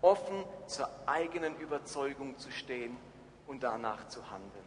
offen 0.00 0.44
zur 0.66 0.88
eigenen 1.06 1.56
Überzeugung 1.58 2.38
zu 2.38 2.50
stehen 2.50 2.96
und 3.46 3.62
danach 3.62 4.08
zu 4.08 4.30
handeln. 4.30 4.64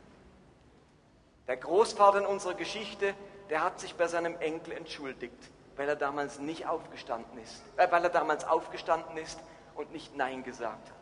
Der 1.48 1.58
Großvater 1.58 2.20
in 2.20 2.26
unserer 2.26 2.54
Geschichte, 2.54 3.14
der 3.50 3.64
hat 3.64 3.80
sich 3.80 3.96
bei 3.96 4.08
seinem 4.08 4.38
Enkel 4.40 4.74
entschuldigt, 4.74 5.52
weil 5.76 5.90
er 5.90 5.96
damals 5.96 6.40
nicht 6.40 6.68
aufgestanden 6.68 7.42
ist, 7.42 7.64
äh, 7.78 7.88
weil 7.92 8.04
er 8.04 8.10
damals 8.10 8.46
aufgestanden 8.46 9.18
ist 9.18 9.40
und 9.76 9.92
nicht 9.92 10.16
Nein 10.16 10.44
gesagt 10.44 10.90
hat. 10.90 10.96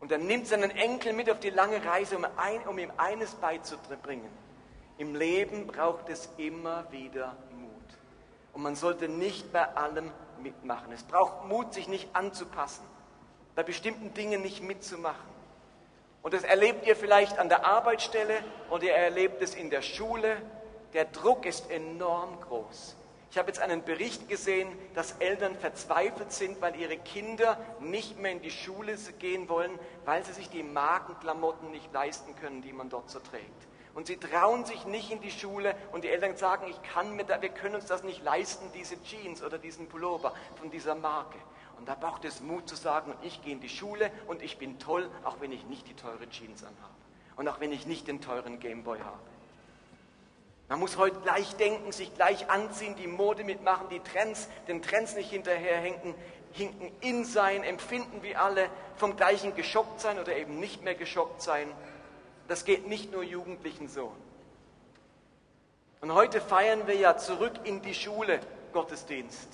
Und 0.00 0.12
er 0.12 0.18
nimmt 0.18 0.46
seinen 0.46 0.70
Enkel 0.70 1.12
mit 1.12 1.30
auf 1.30 1.40
die 1.40 1.50
lange 1.50 1.84
Reise, 1.84 2.16
um, 2.16 2.26
ein, 2.36 2.60
um 2.68 2.78
ihm 2.78 2.92
eines 2.96 3.34
beizubringen. 3.34 4.30
Im 4.98 5.14
Leben 5.14 5.68
braucht 5.68 6.08
es 6.08 6.28
immer 6.36 6.90
wieder 6.90 7.36
Mut. 7.52 7.70
Und 8.52 8.62
man 8.62 8.74
sollte 8.74 9.08
nicht 9.08 9.52
bei 9.52 9.64
allem 9.76 10.10
mitmachen. 10.42 10.92
Es 10.92 11.04
braucht 11.04 11.46
Mut, 11.46 11.72
sich 11.72 11.86
nicht 11.86 12.08
anzupassen, 12.14 12.84
bei 13.54 13.62
bestimmten 13.62 14.12
Dingen 14.12 14.42
nicht 14.42 14.60
mitzumachen. 14.60 15.38
Und 16.22 16.34
das 16.34 16.42
erlebt 16.42 16.84
ihr 16.84 16.96
vielleicht 16.96 17.38
an 17.38 17.48
der 17.48 17.64
Arbeitsstelle 17.64 18.34
oder 18.70 18.84
ihr 18.84 18.94
erlebt 18.94 19.40
es 19.40 19.54
in 19.54 19.70
der 19.70 19.82
Schule. 19.82 20.36
Der 20.94 21.04
Druck 21.04 21.46
ist 21.46 21.70
enorm 21.70 22.40
groß. 22.40 22.96
Ich 23.30 23.38
habe 23.38 23.48
jetzt 23.48 23.60
einen 23.60 23.84
Bericht 23.84 24.28
gesehen, 24.28 24.68
dass 24.94 25.12
Eltern 25.20 25.54
verzweifelt 25.54 26.32
sind, 26.32 26.60
weil 26.60 26.74
ihre 26.74 26.96
Kinder 26.96 27.56
nicht 27.78 28.18
mehr 28.18 28.32
in 28.32 28.42
die 28.42 28.50
Schule 28.50 28.96
gehen 29.20 29.48
wollen, 29.48 29.78
weil 30.06 30.24
sie 30.24 30.32
sich 30.32 30.48
die 30.50 30.64
Markenklamotten 30.64 31.70
nicht 31.70 31.92
leisten 31.92 32.34
können, 32.36 32.62
die 32.62 32.72
man 32.72 32.88
dort 32.88 33.10
so 33.10 33.20
trägt. 33.20 33.68
Und 33.98 34.06
sie 34.06 34.16
trauen 34.16 34.64
sich 34.64 34.84
nicht 34.84 35.10
in 35.10 35.20
die 35.20 35.30
Schule 35.32 35.74
und 35.90 36.04
die 36.04 36.08
Eltern 36.08 36.36
sagen, 36.36 36.68
ich 36.70 36.80
kann 36.92 37.16
mir 37.16 37.24
da, 37.24 37.42
wir 37.42 37.48
können 37.48 37.74
uns 37.74 37.86
das 37.86 38.04
nicht 38.04 38.22
leisten, 38.22 38.70
diese 38.72 38.94
Jeans 39.02 39.42
oder 39.42 39.58
diesen 39.58 39.88
Pullover 39.88 40.32
von 40.54 40.70
dieser 40.70 40.94
Marke. 40.94 41.36
Und 41.76 41.88
da 41.88 41.96
braucht 41.96 42.24
es 42.24 42.40
Mut 42.40 42.68
zu 42.68 42.76
sagen, 42.76 43.12
ich 43.22 43.42
gehe 43.42 43.54
in 43.54 43.60
die 43.60 43.68
Schule 43.68 44.12
und 44.28 44.40
ich 44.40 44.56
bin 44.56 44.78
toll, 44.78 45.10
auch 45.24 45.40
wenn 45.40 45.50
ich 45.50 45.64
nicht 45.64 45.88
die 45.88 45.94
teure 45.94 46.30
Jeans 46.30 46.62
anhabe. 46.62 46.94
Und 47.34 47.48
auch 47.48 47.58
wenn 47.58 47.72
ich 47.72 47.86
nicht 47.86 48.06
den 48.06 48.20
teuren 48.20 48.60
Gameboy 48.60 49.00
habe. 49.00 49.18
Man 50.68 50.78
muss 50.78 50.96
heute 50.96 51.18
gleich 51.18 51.56
denken, 51.56 51.90
sich 51.90 52.14
gleich 52.14 52.48
anziehen, 52.48 52.94
die 52.94 53.08
Mode 53.08 53.42
mitmachen, 53.42 53.88
die 53.88 53.98
Trends, 53.98 54.48
den 54.68 54.80
Trends 54.80 55.16
nicht 55.16 55.30
hinterherhinken, 55.30 56.14
hinken 56.52 56.92
in 57.00 57.24
sein, 57.24 57.64
empfinden 57.64 58.22
wie 58.22 58.36
alle, 58.36 58.70
vom 58.94 59.16
gleichen 59.16 59.56
geschockt 59.56 60.00
sein 60.00 60.20
oder 60.20 60.36
eben 60.36 60.60
nicht 60.60 60.84
mehr 60.84 60.94
geschockt 60.94 61.42
sein. 61.42 61.68
Das 62.48 62.64
geht 62.64 62.88
nicht 62.88 63.12
nur 63.12 63.22
Jugendlichen 63.22 63.88
so. 63.88 64.12
Und 66.00 66.14
heute 66.14 66.40
feiern 66.40 66.86
wir 66.86 66.96
ja 66.96 67.16
zurück 67.16 67.52
in 67.64 67.82
die 67.82 67.94
Schule 67.94 68.40
Gottesdienst. 68.72 69.48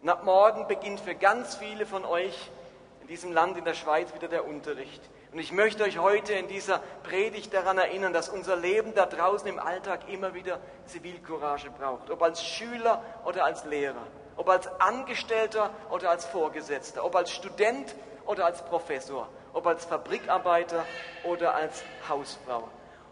Und 0.00 0.08
ab 0.08 0.24
morgen 0.24 0.66
beginnt 0.66 1.00
für 1.00 1.14
ganz 1.14 1.56
viele 1.56 1.86
von 1.86 2.04
euch 2.04 2.50
in 3.02 3.08
diesem 3.08 3.32
Land, 3.32 3.58
in 3.58 3.64
der 3.64 3.74
Schweiz, 3.74 4.14
wieder 4.14 4.28
der 4.28 4.46
Unterricht. 4.46 5.02
Und 5.32 5.38
ich 5.38 5.52
möchte 5.52 5.82
euch 5.84 5.98
heute 5.98 6.32
in 6.32 6.48
dieser 6.48 6.78
Predigt 7.02 7.52
daran 7.52 7.78
erinnern, 7.78 8.12
dass 8.12 8.28
unser 8.28 8.56
Leben 8.56 8.94
da 8.94 9.06
draußen 9.06 9.48
im 9.48 9.58
Alltag 9.58 10.08
immer 10.08 10.34
wieder 10.34 10.58
Zivilcourage 10.86 11.70
braucht. 11.70 12.10
Ob 12.10 12.22
als 12.22 12.44
Schüler 12.44 13.02
oder 13.24 13.44
als 13.44 13.64
Lehrer, 13.64 14.06
ob 14.36 14.48
als 14.48 14.68
Angestellter 14.80 15.70
oder 15.90 16.10
als 16.10 16.24
Vorgesetzter, 16.24 17.04
ob 17.04 17.14
als 17.16 17.30
Student 17.30 17.94
oder 18.26 18.46
als 18.46 18.64
Professor, 18.64 19.28
ob 19.52 19.66
als 19.66 19.84
Fabrikarbeiter 19.84 20.84
oder 21.24 21.54
als 21.54 21.82
Hausfrau. 22.08 22.68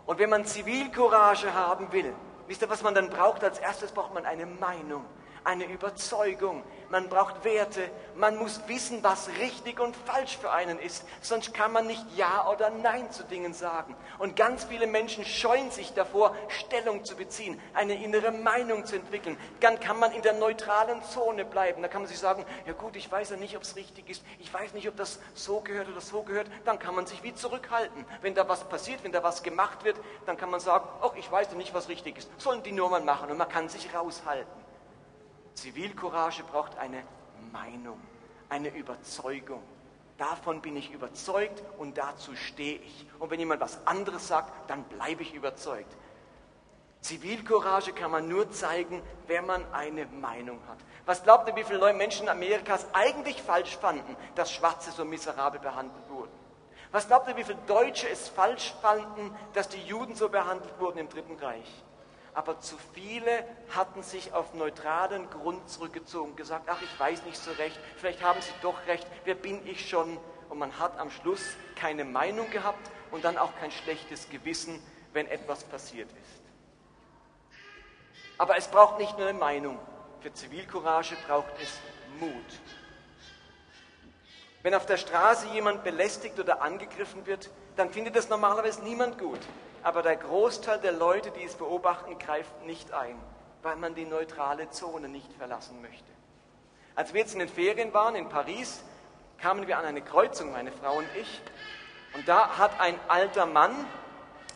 Und 0.06 0.18
wenn 0.18 0.30
man 0.30 0.44
Zivilcourage 0.44 1.52
haben 1.54 1.92
will, 1.92 2.14
wisst 2.46 2.62
ihr, 2.62 2.70
was 2.70 2.82
man 2.82 2.94
dann 2.94 3.10
braucht? 3.10 3.44
Als 3.44 3.58
erstes 3.58 3.92
braucht 3.92 4.14
man 4.14 4.26
eine 4.26 4.46
Meinung 4.46 5.04
eine 5.44 5.64
Überzeugung, 5.64 6.62
man 6.90 7.08
braucht 7.08 7.44
Werte, 7.44 7.88
man 8.16 8.36
muss 8.36 8.60
wissen, 8.66 9.02
was 9.02 9.28
richtig 9.38 9.78
und 9.78 9.94
falsch 9.94 10.36
für 10.38 10.50
einen 10.50 10.78
ist, 10.80 11.04
sonst 11.20 11.54
kann 11.54 11.72
man 11.72 11.86
nicht 11.86 12.04
Ja 12.16 12.48
oder 12.50 12.70
Nein 12.70 13.10
zu 13.12 13.22
Dingen 13.22 13.54
sagen. 13.54 13.94
Und 14.18 14.34
ganz 14.34 14.64
viele 14.64 14.88
Menschen 14.88 15.24
scheuen 15.24 15.70
sich 15.70 15.92
davor, 15.94 16.34
Stellung 16.48 17.04
zu 17.04 17.14
beziehen, 17.14 17.60
eine 17.74 18.02
innere 18.02 18.32
Meinung 18.32 18.84
zu 18.86 18.96
entwickeln. 18.96 19.36
Dann 19.60 19.78
kann 19.78 20.00
man 20.00 20.10
in 20.12 20.22
der 20.22 20.32
neutralen 20.32 21.02
Zone 21.04 21.44
bleiben. 21.44 21.80
Da 21.80 21.88
kann 21.88 22.02
man 22.02 22.08
sich 22.08 22.18
sagen, 22.18 22.44
ja 22.66 22.72
gut, 22.72 22.96
ich 22.96 23.10
weiß 23.10 23.30
ja 23.30 23.36
nicht, 23.36 23.56
ob 23.56 23.62
es 23.62 23.76
richtig 23.76 24.10
ist, 24.10 24.24
ich 24.40 24.52
weiß 24.52 24.74
nicht, 24.74 24.88
ob 24.88 24.96
das 24.96 25.20
so 25.34 25.60
gehört 25.60 25.88
oder 25.88 26.00
so 26.00 26.22
gehört. 26.24 26.48
Dann 26.64 26.80
kann 26.80 26.96
man 26.96 27.06
sich 27.06 27.22
wie 27.22 27.34
zurückhalten. 27.34 28.04
Wenn 28.20 28.34
da 28.34 28.48
was 28.48 28.68
passiert, 28.68 29.04
wenn 29.04 29.12
da 29.12 29.22
was 29.22 29.44
gemacht 29.44 29.84
wird, 29.84 29.96
dann 30.26 30.36
kann 30.36 30.50
man 30.50 30.58
sagen, 30.58 30.88
oh, 31.02 31.12
ich 31.16 31.30
weiß 31.30 31.48
ja 31.52 31.56
nicht, 31.56 31.72
was 31.72 31.88
richtig 31.88 32.18
ist. 32.18 32.30
Sollen 32.38 32.64
die 32.64 32.72
nur 32.72 32.90
mal 32.90 33.00
machen 33.00 33.30
und 33.30 33.38
man 33.38 33.48
kann 33.48 33.68
sich 33.68 33.94
raushalten. 33.94 34.59
Zivilcourage 35.60 36.42
braucht 36.44 36.78
eine 36.78 37.02
Meinung, 37.52 38.00
eine 38.48 38.68
Überzeugung. 38.70 39.62
Davon 40.16 40.62
bin 40.62 40.74
ich 40.74 40.90
überzeugt 40.90 41.62
und 41.76 41.98
dazu 41.98 42.34
stehe 42.34 42.78
ich. 42.78 43.06
Und 43.18 43.30
wenn 43.30 43.38
jemand 43.38 43.60
was 43.60 43.86
anderes 43.86 44.26
sagt, 44.26 44.70
dann 44.70 44.84
bleibe 44.84 45.22
ich 45.22 45.34
überzeugt. 45.34 45.94
Zivilcourage 47.02 47.92
kann 47.92 48.10
man 48.10 48.26
nur 48.26 48.50
zeigen, 48.50 49.02
wenn 49.26 49.44
man 49.44 49.62
eine 49.74 50.06
Meinung 50.06 50.58
hat. 50.66 50.78
Was 51.04 51.22
glaubt 51.22 51.46
ihr, 51.48 51.56
wie 51.56 51.64
viele 51.64 51.92
Menschen 51.92 52.30
Amerikas 52.30 52.86
eigentlich 52.94 53.42
falsch 53.42 53.76
fanden, 53.76 54.16
dass 54.36 54.50
Schwarze 54.50 54.90
so 54.90 55.04
miserabel 55.04 55.60
behandelt 55.60 56.08
wurden? 56.08 56.32
Was 56.90 57.06
glaubt 57.06 57.28
ihr, 57.28 57.36
wie 57.36 57.44
viele 57.44 57.58
Deutsche 57.66 58.08
es 58.08 58.28
falsch 58.30 58.74
fanden, 58.80 59.34
dass 59.52 59.68
die 59.68 59.82
Juden 59.82 60.14
so 60.14 60.30
behandelt 60.30 60.78
wurden 60.78 60.98
im 60.98 61.08
Dritten 61.10 61.36
Reich? 61.36 61.84
Aber 62.34 62.60
zu 62.60 62.76
viele 62.94 63.44
hatten 63.74 64.02
sich 64.02 64.32
auf 64.32 64.54
neutralen 64.54 65.28
Grund 65.30 65.68
zurückgezogen, 65.68 66.36
gesagt, 66.36 66.68
ach, 66.68 66.80
ich 66.82 67.00
weiß 67.00 67.24
nicht 67.24 67.38
so 67.38 67.50
recht, 67.52 67.78
vielleicht 67.96 68.22
haben 68.22 68.40
sie 68.40 68.52
doch 68.62 68.86
recht, 68.86 69.06
wer 69.24 69.34
bin 69.34 69.66
ich 69.66 69.88
schon? 69.88 70.18
Und 70.48 70.58
man 70.58 70.78
hat 70.78 70.98
am 70.98 71.10
Schluss 71.10 71.56
keine 71.76 72.04
Meinung 72.04 72.50
gehabt 72.50 72.90
und 73.10 73.24
dann 73.24 73.38
auch 73.38 73.54
kein 73.58 73.70
schlechtes 73.70 74.28
Gewissen, 74.30 74.82
wenn 75.12 75.26
etwas 75.26 75.64
passiert 75.64 76.10
ist. 76.10 76.42
Aber 78.38 78.56
es 78.56 78.68
braucht 78.68 78.98
nicht 78.98 79.18
nur 79.18 79.28
eine 79.28 79.38
Meinung, 79.38 79.78
für 80.20 80.32
Zivilcourage 80.32 81.16
braucht 81.26 81.52
es 81.62 81.78
Mut. 82.18 82.60
Wenn 84.62 84.74
auf 84.74 84.86
der 84.86 84.98
Straße 84.98 85.48
jemand 85.48 85.84
belästigt 85.84 86.38
oder 86.38 86.62
angegriffen 86.62 87.26
wird, 87.26 87.50
dann 87.80 87.90
findet 87.90 88.14
das 88.14 88.28
normalerweise 88.28 88.82
niemand 88.84 89.18
gut 89.18 89.40
aber 89.82 90.02
der 90.02 90.16
Großteil 90.16 90.78
der 90.78 90.92
Leute, 90.92 91.30
die 91.30 91.44
es 91.44 91.54
beobachten, 91.54 92.18
greift 92.18 92.64
nicht 92.64 92.92
ein, 92.92 93.16
weil 93.62 93.76
man 93.76 93.94
die 93.94 94.04
neutrale 94.04 94.70
Zone 94.70 95.08
nicht 95.08 95.32
verlassen 95.34 95.80
möchte. 95.80 96.10
Als 96.94 97.14
wir 97.14 97.20
jetzt 97.20 97.32
in 97.32 97.38
den 97.38 97.48
Ferien 97.48 97.94
waren 97.94 98.14
in 98.14 98.28
Paris, 98.28 98.84
kamen 99.38 99.66
wir 99.66 99.78
an 99.78 99.86
eine 99.86 100.02
Kreuzung, 100.02 100.52
meine 100.52 100.72
Frau 100.72 100.98
und 100.98 101.08
ich, 101.18 101.40
und 102.14 102.28
da 102.28 102.58
hat 102.58 102.78
ein 102.80 102.98
alter 103.08 103.46
Mann 103.46 103.72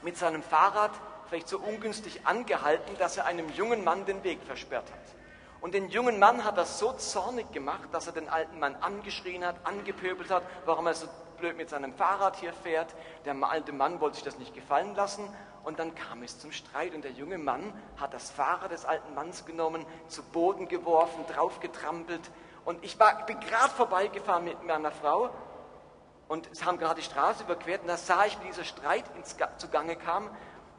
mit 0.03 0.17
seinem 0.17 0.43
Fahrrad 0.43 0.91
vielleicht 1.29 1.49
so 1.49 1.59
ungünstig 1.59 2.27
angehalten, 2.27 2.97
dass 2.99 3.17
er 3.17 3.25
einem 3.25 3.49
jungen 3.51 3.85
Mann 3.85 4.05
den 4.05 4.23
Weg 4.25 4.43
versperrt 4.43 4.91
hat. 4.91 4.99
Und 5.61 5.73
den 5.73 5.89
jungen 5.89 6.19
Mann 6.19 6.45
hat 6.45 6.59
das 6.59 6.79
so 6.79 6.93
zornig 6.93 7.51
gemacht, 7.53 7.89
dass 7.93 8.07
er 8.07 8.13
den 8.13 8.29
alten 8.29 8.59
Mann 8.59 8.77
angeschrien 8.83 9.47
hat, 9.47 9.57
angepöbelt 9.65 10.31
hat, 10.31 10.43
warum 10.67 10.87
er 10.87 10.95
so 10.95 11.07
blöd 11.37 11.57
mit 11.57 11.71
seinem 11.71 11.93
Fahrrad 11.93 12.37
hier 12.37 12.53
fährt. 12.53 12.95
Der 13.25 13.35
alte 13.43 13.73
Mann 13.73 14.01
wollte 14.01 14.17
sich 14.17 14.25
das 14.25 14.39
nicht 14.39 14.55
gefallen 14.55 14.95
lassen. 14.95 15.29
Und 15.65 15.79
dann 15.79 15.95
kam 15.95 16.23
es 16.23 16.39
zum 16.39 16.53
Streit 16.53 16.95
und 16.95 17.05
der 17.05 17.13
junge 17.13 17.39
Mann 17.39 17.73
hat 17.99 18.13
das 18.13 18.31
Fahrrad 18.31 18.71
des 18.71 18.85
alten 18.85 19.15
Manns 19.15 19.47
genommen, 19.47 19.87
zu 20.09 20.23
Boden 20.23 20.69
geworfen, 20.69 21.25
draufgetrampelt. 21.27 22.31
Und 22.65 22.85
ich 22.85 22.99
war, 22.99 23.25
bin 23.27 23.41
gerade 23.41 23.71
vorbeigefahren 23.71 24.45
mit 24.45 24.63
meiner 24.63 24.93
Frau. 24.93 25.31
Und 26.29 26.49
sie 26.53 26.65
haben 26.65 26.79
gerade 26.79 26.97
die 27.01 27.07
Straße 27.07 27.45
überquert. 27.45 27.83
Und 27.83 27.89
da 27.89 27.97
sah 27.97 28.25
ich, 28.27 28.39
wie 28.41 28.47
dieser 28.47 28.65
Streit 28.65 29.05
ins, 29.17 29.37
zugange 29.59 29.97
kam. 29.97 30.31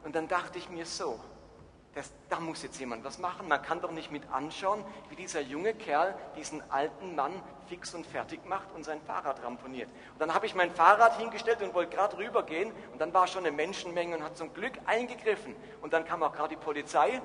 Und 0.04 0.14
dann 0.14 0.28
dachte 0.28 0.58
ich 0.58 0.68
mir 0.68 0.86
so, 0.86 1.18
das, 1.96 2.12
da 2.28 2.38
muss 2.40 2.62
jetzt 2.62 2.78
jemand 2.78 3.04
was 3.04 3.18
machen. 3.18 3.48
Man 3.48 3.62
kann 3.62 3.80
doch 3.80 3.90
nicht 3.90 4.12
mit 4.12 4.30
anschauen, 4.30 4.84
wie 5.08 5.16
dieser 5.16 5.40
junge 5.40 5.72
Kerl 5.72 6.14
diesen 6.36 6.62
alten 6.70 7.14
Mann 7.14 7.32
fix 7.68 7.94
und 7.94 8.06
fertig 8.06 8.44
macht 8.44 8.70
und 8.74 8.84
sein 8.84 9.00
Fahrrad 9.00 9.42
ramponiert. 9.42 9.88
Und 10.12 10.20
dann 10.20 10.34
habe 10.34 10.44
ich 10.44 10.54
mein 10.54 10.70
Fahrrad 10.70 11.18
hingestellt 11.18 11.62
und 11.62 11.72
wollte 11.72 11.96
gerade 11.96 12.18
rübergehen 12.18 12.70
und 12.92 13.00
dann 13.00 13.14
war 13.14 13.26
schon 13.26 13.46
eine 13.46 13.56
Menschenmenge 13.56 14.14
und 14.14 14.22
hat 14.22 14.36
zum 14.36 14.52
Glück 14.52 14.74
eingegriffen. 14.84 15.56
Und 15.80 15.94
dann 15.94 16.04
kam 16.04 16.22
auch 16.22 16.34
gerade 16.34 16.50
die 16.50 16.60
Polizei, 16.62 17.22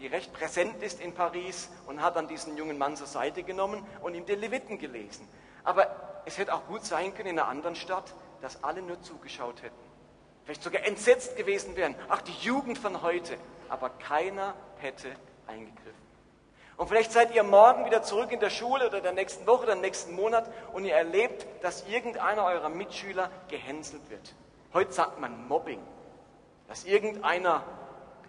die 0.00 0.06
recht 0.06 0.34
präsent 0.34 0.82
ist 0.82 1.00
in 1.00 1.14
Paris 1.14 1.70
und 1.86 2.02
hat 2.02 2.16
dann 2.16 2.28
diesen 2.28 2.58
jungen 2.58 2.76
Mann 2.76 2.96
zur 2.96 3.06
Seite 3.06 3.42
genommen 3.42 3.82
und 4.02 4.14
ihm 4.14 4.26
die 4.26 4.34
Leviten 4.34 4.76
gelesen. 4.76 5.26
Aber 5.64 6.22
es 6.26 6.36
hätte 6.36 6.52
auch 6.52 6.66
gut 6.66 6.84
sein 6.84 7.14
können 7.14 7.30
in 7.30 7.38
einer 7.38 7.48
anderen 7.48 7.74
Stadt, 7.74 8.14
dass 8.42 8.62
alle 8.62 8.82
nur 8.82 9.00
zugeschaut 9.00 9.62
hätten. 9.62 9.90
Vielleicht 10.44 10.62
sogar 10.62 10.84
entsetzt 10.84 11.38
gewesen 11.38 11.74
wären. 11.74 11.94
Ach, 12.10 12.20
die 12.20 12.32
Jugend 12.32 12.76
von 12.76 13.00
heute 13.00 13.38
aber 13.70 13.90
keiner 13.90 14.54
hätte 14.78 15.08
eingegriffen. 15.46 16.10
Und 16.76 16.88
vielleicht 16.88 17.12
seid 17.12 17.34
ihr 17.34 17.42
morgen 17.42 17.84
wieder 17.84 18.02
zurück 18.02 18.32
in 18.32 18.40
der 18.40 18.48
Schule 18.48 18.86
oder 18.86 19.00
der 19.00 19.12
nächsten 19.12 19.46
Woche 19.46 19.64
oder 19.64 19.74
nächsten 19.74 20.14
Monat 20.14 20.50
und 20.72 20.86
ihr 20.86 20.94
erlebt, 20.94 21.46
dass 21.62 21.86
irgendeiner 21.86 22.44
eurer 22.44 22.70
Mitschüler 22.70 23.30
gehänselt 23.48 24.08
wird. 24.08 24.34
Heute 24.72 24.92
sagt 24.92 25.20
man 25.20 25.46
Mobbing, 25.46 25.82
dass 26.68 26.84
irgendeiner 26.84 27.62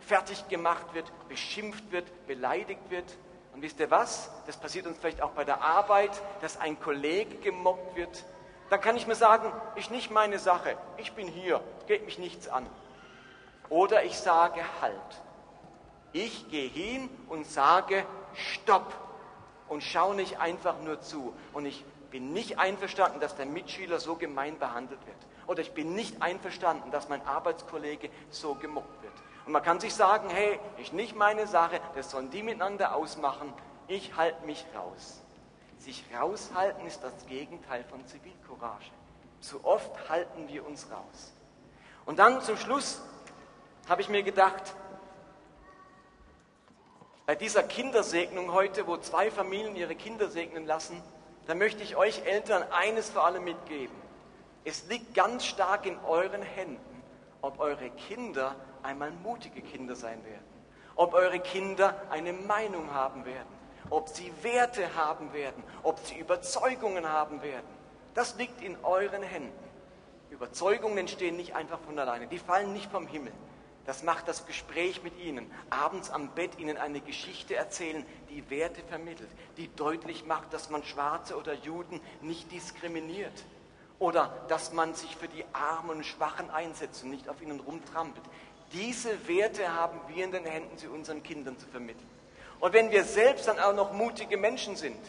fertig 0.02 0.48
gemacht 0.50 0.94
wird, 0.94 1.12
beschimpft 1.30 1.92
wird, 1.92 2.28
beleidigt 2.28 2.90
wird. 2.90 3.06
Und 3.54 3.62
wisst 3.62 3.80
ihr 3.80 3.90
was? 3.90 4.30
Das 4.48 4.58
passiert 4.58 4.86
uns 4.86 4.98
vielleicht 4.98 5.22
auch 5.22 5.32
bei 5.32 5.46
der 5.46 5.62
Arbeit, 5.62 6.12
dass 6.42 6.60
ein 6.60 6.80
Kollege 6.80 7.36
gemobbt 7.38 7.96
wird. 7.96 8.26
Da 8.70 8.78
kann 8.78 8.98
ich 8.98 9.08
mir 9.08 9.16
sagen, 9.16 9.52
ist 9.76 9.92
nicht 9.92 10.12
meine 10.12 10.40
Sache, 10.40 10.78
ich 10.98 11.14
bin 11.14 11.28
hier, 11.28 11.62
geht 11.88 12.06
mich 12.06 12.20
nichts 12.20 12.50
an. 12.50 12.66
Oder 13.70 14.04
ich 14.04 14.18
sage 14.18 14.62
Halt. 14.82 15.22
Ich 16.14 16.50
gehe 16.50 16.70
hin 16.70 17.10
und 17.30 17.48
sage 17.48 18.06
Stopp 18.34 18.94
und 19.68 19.84
schaue 19.84 20.16
nicht 20.16 20.40
einfach 20.40 20.80
nur 20.82 21.02
zu. 21.02 21.34
Und 21.54 21.66
ich 21.66 21.86
bin 22.10 22.34
nicht 22.34 22.60
einverstanden, 22.60 23.20
dass 23.20 23.36
der 23.36 23.46
Mitschüler 23.46 24.00
so 24.00 24.16
gemein 24.16 24.60
behandelt 24.60 25.00
wird. 25.06 25.18
Oder 25.48 25.62
ich 25.62 25.72
bin 25.72 25.96
nicht 25.96 26.22
einverstanden, 26.22 26.92
dass 26.92 27.10
mein 27.10 27.26
Arbeitskollege 27.26 28.10
so 28.30 28.56
gemobbt 28.56 29.02
wird. 29.02 29.14
Und 29.46 29.54
man 29.54 29.64
kann 29.64 29.80
sich 29.80 29.94
sagen, 29.94 30.30
hey, 30.30 30.60
ist 30.78 30.94
nicht 30.94 31.16
meine 31.16 31.48
Sache, 31.48 31.80
das 31.96 32.12
sollen 32.12 32.30
die 32.30 32.44
miteinander 32.44 32.96
ausmachen, 32.96 33.54
ich 33.88 34.16
halte 34.16 34.46
mich 34.46 34.66
raus. 34.76 35.22
Sich 35.80 36.04
raushalten 36.16 36.86
ist 36.86 37.04
das 37.04 37.26
Gegenteil 37.26 37.84
von 37.86 38.06
Zivilcourage. 38.06 38.92
Zu 39.40 39.66
oft 39.66 40.10
halten 40.10 40.48
wir 40.48 40.66
uns 40.66 40.88
raus. 40.92 41.34
Und 42.06 42.20
dann 42.20 42.42
zum 42.42 42.56
Schluss 42.58 43.02
habe 43.90 44.02
ich 44.02 44.10
mir 44.10 44.22
gedacht, 44.22 44.76
bei 47.32 47.36
dieser 47.36 47.64
Kindersegnung 47.64 48.52
heute, 48.52 48.88
wo 48.88 48.98
zwei 48.98 49.32
Familien 49.32 49.78
ihre 49.78 49.96
Kinder 49.96 50.28
segnen 50.28 50.66
lassen, 50.66 51.02
da 51.48 51.56
möchte 51.56 51.82
ich 51.82 51.96
euch 51.96 52.26
Eltern 52.26 52.62
eines 52.74 53.10
vor 53.10 53.26
allem 53.26 53.46
mitgeben. 53.46 53.96
Es 54.66 54.86
liegt 54.90 55.14
ganz 55.14 55.46
stark 55.46 55.86
in 55.86 55.98
euren 56.00 56.42
Händen, 56.42 57.02
ob 57.42 57.62
eure 57.62 57.90
Kinder 57.92 58.54
einmal 58.84 59.12
mutige 59.12 59.62
Kinder 59.62 59.96
sein 59.96 60.22
werden, 60.26 60.44
ob 60.98 61.14
eure 61.14 61.40
Kinder 61.40 61.96
eine 62.10 62.34
Meinung 62.34 62.94
haben 62.94 63.24
werden, 63.24 63.48
ob 63.90 64.10
sie 64.10 64.30
Werte 64.42 64.94
haben 64.98 65.32
werden, 65.32 65.64
ob 65.84 66.00
sie 66.00 66.18
Überzeugungen 66.18 67.08
haben 67.08 67.42
werden. 67.42 67.70
Das 68.14 68.36
liegt 68.36 68.62
in 68.62 68.76
euren 68.84 69.24
Händen. 69.24 69.70
Überzeugungen 70.32 70.98
entstehen 70.98 71.38
nicht 71.38 71.56
einfach 71.56 71.80
von 71.80 71.98
alleine, 71.98 72.28
die 72.28 72.40
fallen 72.40 72.74
nicht 72.74 72.92
vom 72.92 73.08
Himmel. 73.08 73.32
Das 73.86 74.04
macht 74.04 74.28
das 74.28 74.46
Gespräch 74.46 75.02
mit 75.04 75.18
ihnen. 75.20 75.52
Abends 75.70 76.12
am 76.12 76.30
Bett 76.36 76.60
ihnen 76.60 76.78
eine 76.78 77.02
Geschichte 77.02 77.56
erzählen, 77.56 78.06
die 78.30 78.48
Werte 78.50 78.82
vermittelt, 78.84 79.30
die 79.58 79.74
deutlich 79.76 80.26
macht, 80.26 80.54
dass 80.54 80.70
man 80.70 80.84
Schwarze 80.84 81.36
oder 81.36 81.54
Juden 81.54 82.00
nicht 82.22 82.52
diskriminiert. 82.52 83.44
Oder 83.98 84.46
dass 84.48 84.74
man 84.74 84.94
sich 84.94 85.16
für 85.16 85.28
die 85.28 85.46
Armen 85.54 85.98
und 85.98 86.06
Schwachen 86.06 86.50
einsetzt 86.50 87.04
und 87.04 87.10
nicht 87.10 87.28
auf 87.28 87.42
ihnen 87.42 87.60
rumtrampelt. 87.60 88.26
Diese 88.74 89.28
Werte 89.28 89.74
haben 89.74 90.00
wir 90.08 90.24
in 90.24 90.32
den 90.32 90.46
Händen, 90.46 90.78
sie 90.78 90.88
unseren 90.88 91.24
Kindern 91.24 91.58
zu 91.58 91.68
vermitteln. 91.68 92.10
Und 92.60 92.74
wenn 92.74 92.92
wir 92.92 93.04
selbst 93.04 93.48
dann 93.48 93.60
auch 93.60 93.74
noch 93.74 93.92
mutige 93.92 94.38
Menschen 94.38 94.76
sind, 94.76 95.00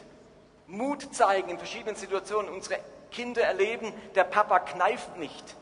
Mut 0.66 1.14
zeigen 1.14 1.50
in 1.50 1.58
verschiedenen 1.58 1.96
Situationen, 1.96 2.50
unsere 2.50 2.80
Kinder 3.10 3.42
erleben, 3.42 3.92
der 4.14 4.24
Papa 4.24 4.58
kneift 4.58 5.18
nicht, 5.18 5.56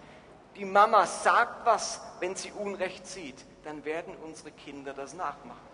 die 0.56 0.64
Mama 0.64 1.06
sagt 1.06 1.66
was, 1.66 2.00
wenn 2.20 2.36
sie 2.36 2.52
Unrecht 2.52 3.06
sieht, 3.06 3.44
dann 3.64 3.84
werden 3.84 4.14
unsere 4.24 4.50
Kinder 4.50 4.92
das 4.92 5.14
nachmachen. 5.14 5.70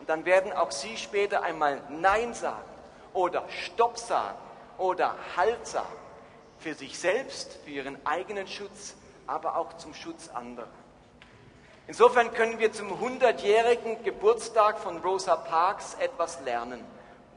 Und 0.00 0.08
dann 0.08 0.24
werden 0.24 0.52
auch 0.52 0.72
sie 0.72 0.96
später 0.96 1.42
einmal 1.42 1.80
Nein 1.88 2.34
sagen 2.34 2.64
oder 3.12 3.44
Stopp 3.48 3.98
sagen 3.98 4.38
oder 4.78 5.14
Halt 5.36 5.66
sagen. 5.66 5.86
Für 6.58 6.74
sich 6.74 6.98
selbst, 6.98 7.58
für 7.64 7.70
ihren 7.70 8.04
eigenen 8.06 8.46
Schutz, 8.46 8.94
aber 9.26 9.56
auch 9.56 9.76
zum 9.76 9.94
Schutz 9.94 10.28
anderer. 10.28 10.68
Insofern 11.88 12.32
können 12.32 12.58
wir 12.58 12.72
zum 12.72 12.92
100-jährigen 12.92 14.02
Geburtstag 14.04 14.78
von 14.78 14.98
Rosa 14.98 15.36
Parks 15.36 15.94
etwas 15.94 16.40
lernen. 16.42 16.80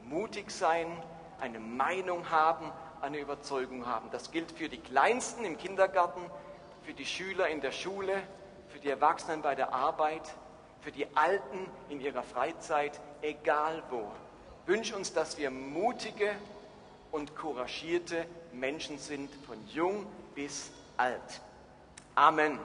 Mutig 0.04 0.50
sein, 0.50 0.86
eine 1.40 1.58
Meinung 1.58 2.30
haben, 2.30 2.72
eine 3.00 3.18
Überzeugung 3.18 3.86
haben. 3.86 4.08
Das 4.12 4.30
gilt 4.30 4.52
für 4.52 4.68
die 4.68 4.78
Kleinsten 4.78 5.44
im 5.44 5.58
Kindergarten, 5.58 6.20
für 6.84 6.94
die 6.94 7.04
Schüler 7.06 7.48
in 7.48 7.60
der 7.60 7.72
Schule, 7.72 8.22
für 8.76 8.82
die 8.82 8.90
Erwachsenen 8.90 9.40
bei 9.40 9.54
der 9.54 9.72
Arbeit, 9.72 10.20
für 10.82 10.92
die 10.92 11.06
Alten 11.16 11.66
in 11.88 11.98
ihrer 11.98 12.22
Freizeit, 12.22 13.00
egal 13.22 13.82
wo. 13.88 14.12
Wünsch 14.66 14.92
uns, 14.92 15.14
dass 15.14 15.38
wir 15.38 15.50
mutige 15.50 16.30
und 17.10 17.34
couragierte 17.34 18.26
Menschen 18.52 18.98
sind, 18.98 19.30
von 19.46 19.56
jung 19.68 20.04
bis 20.34 20.70
alt. 20.98 21.40
Amen. 22.14 22.58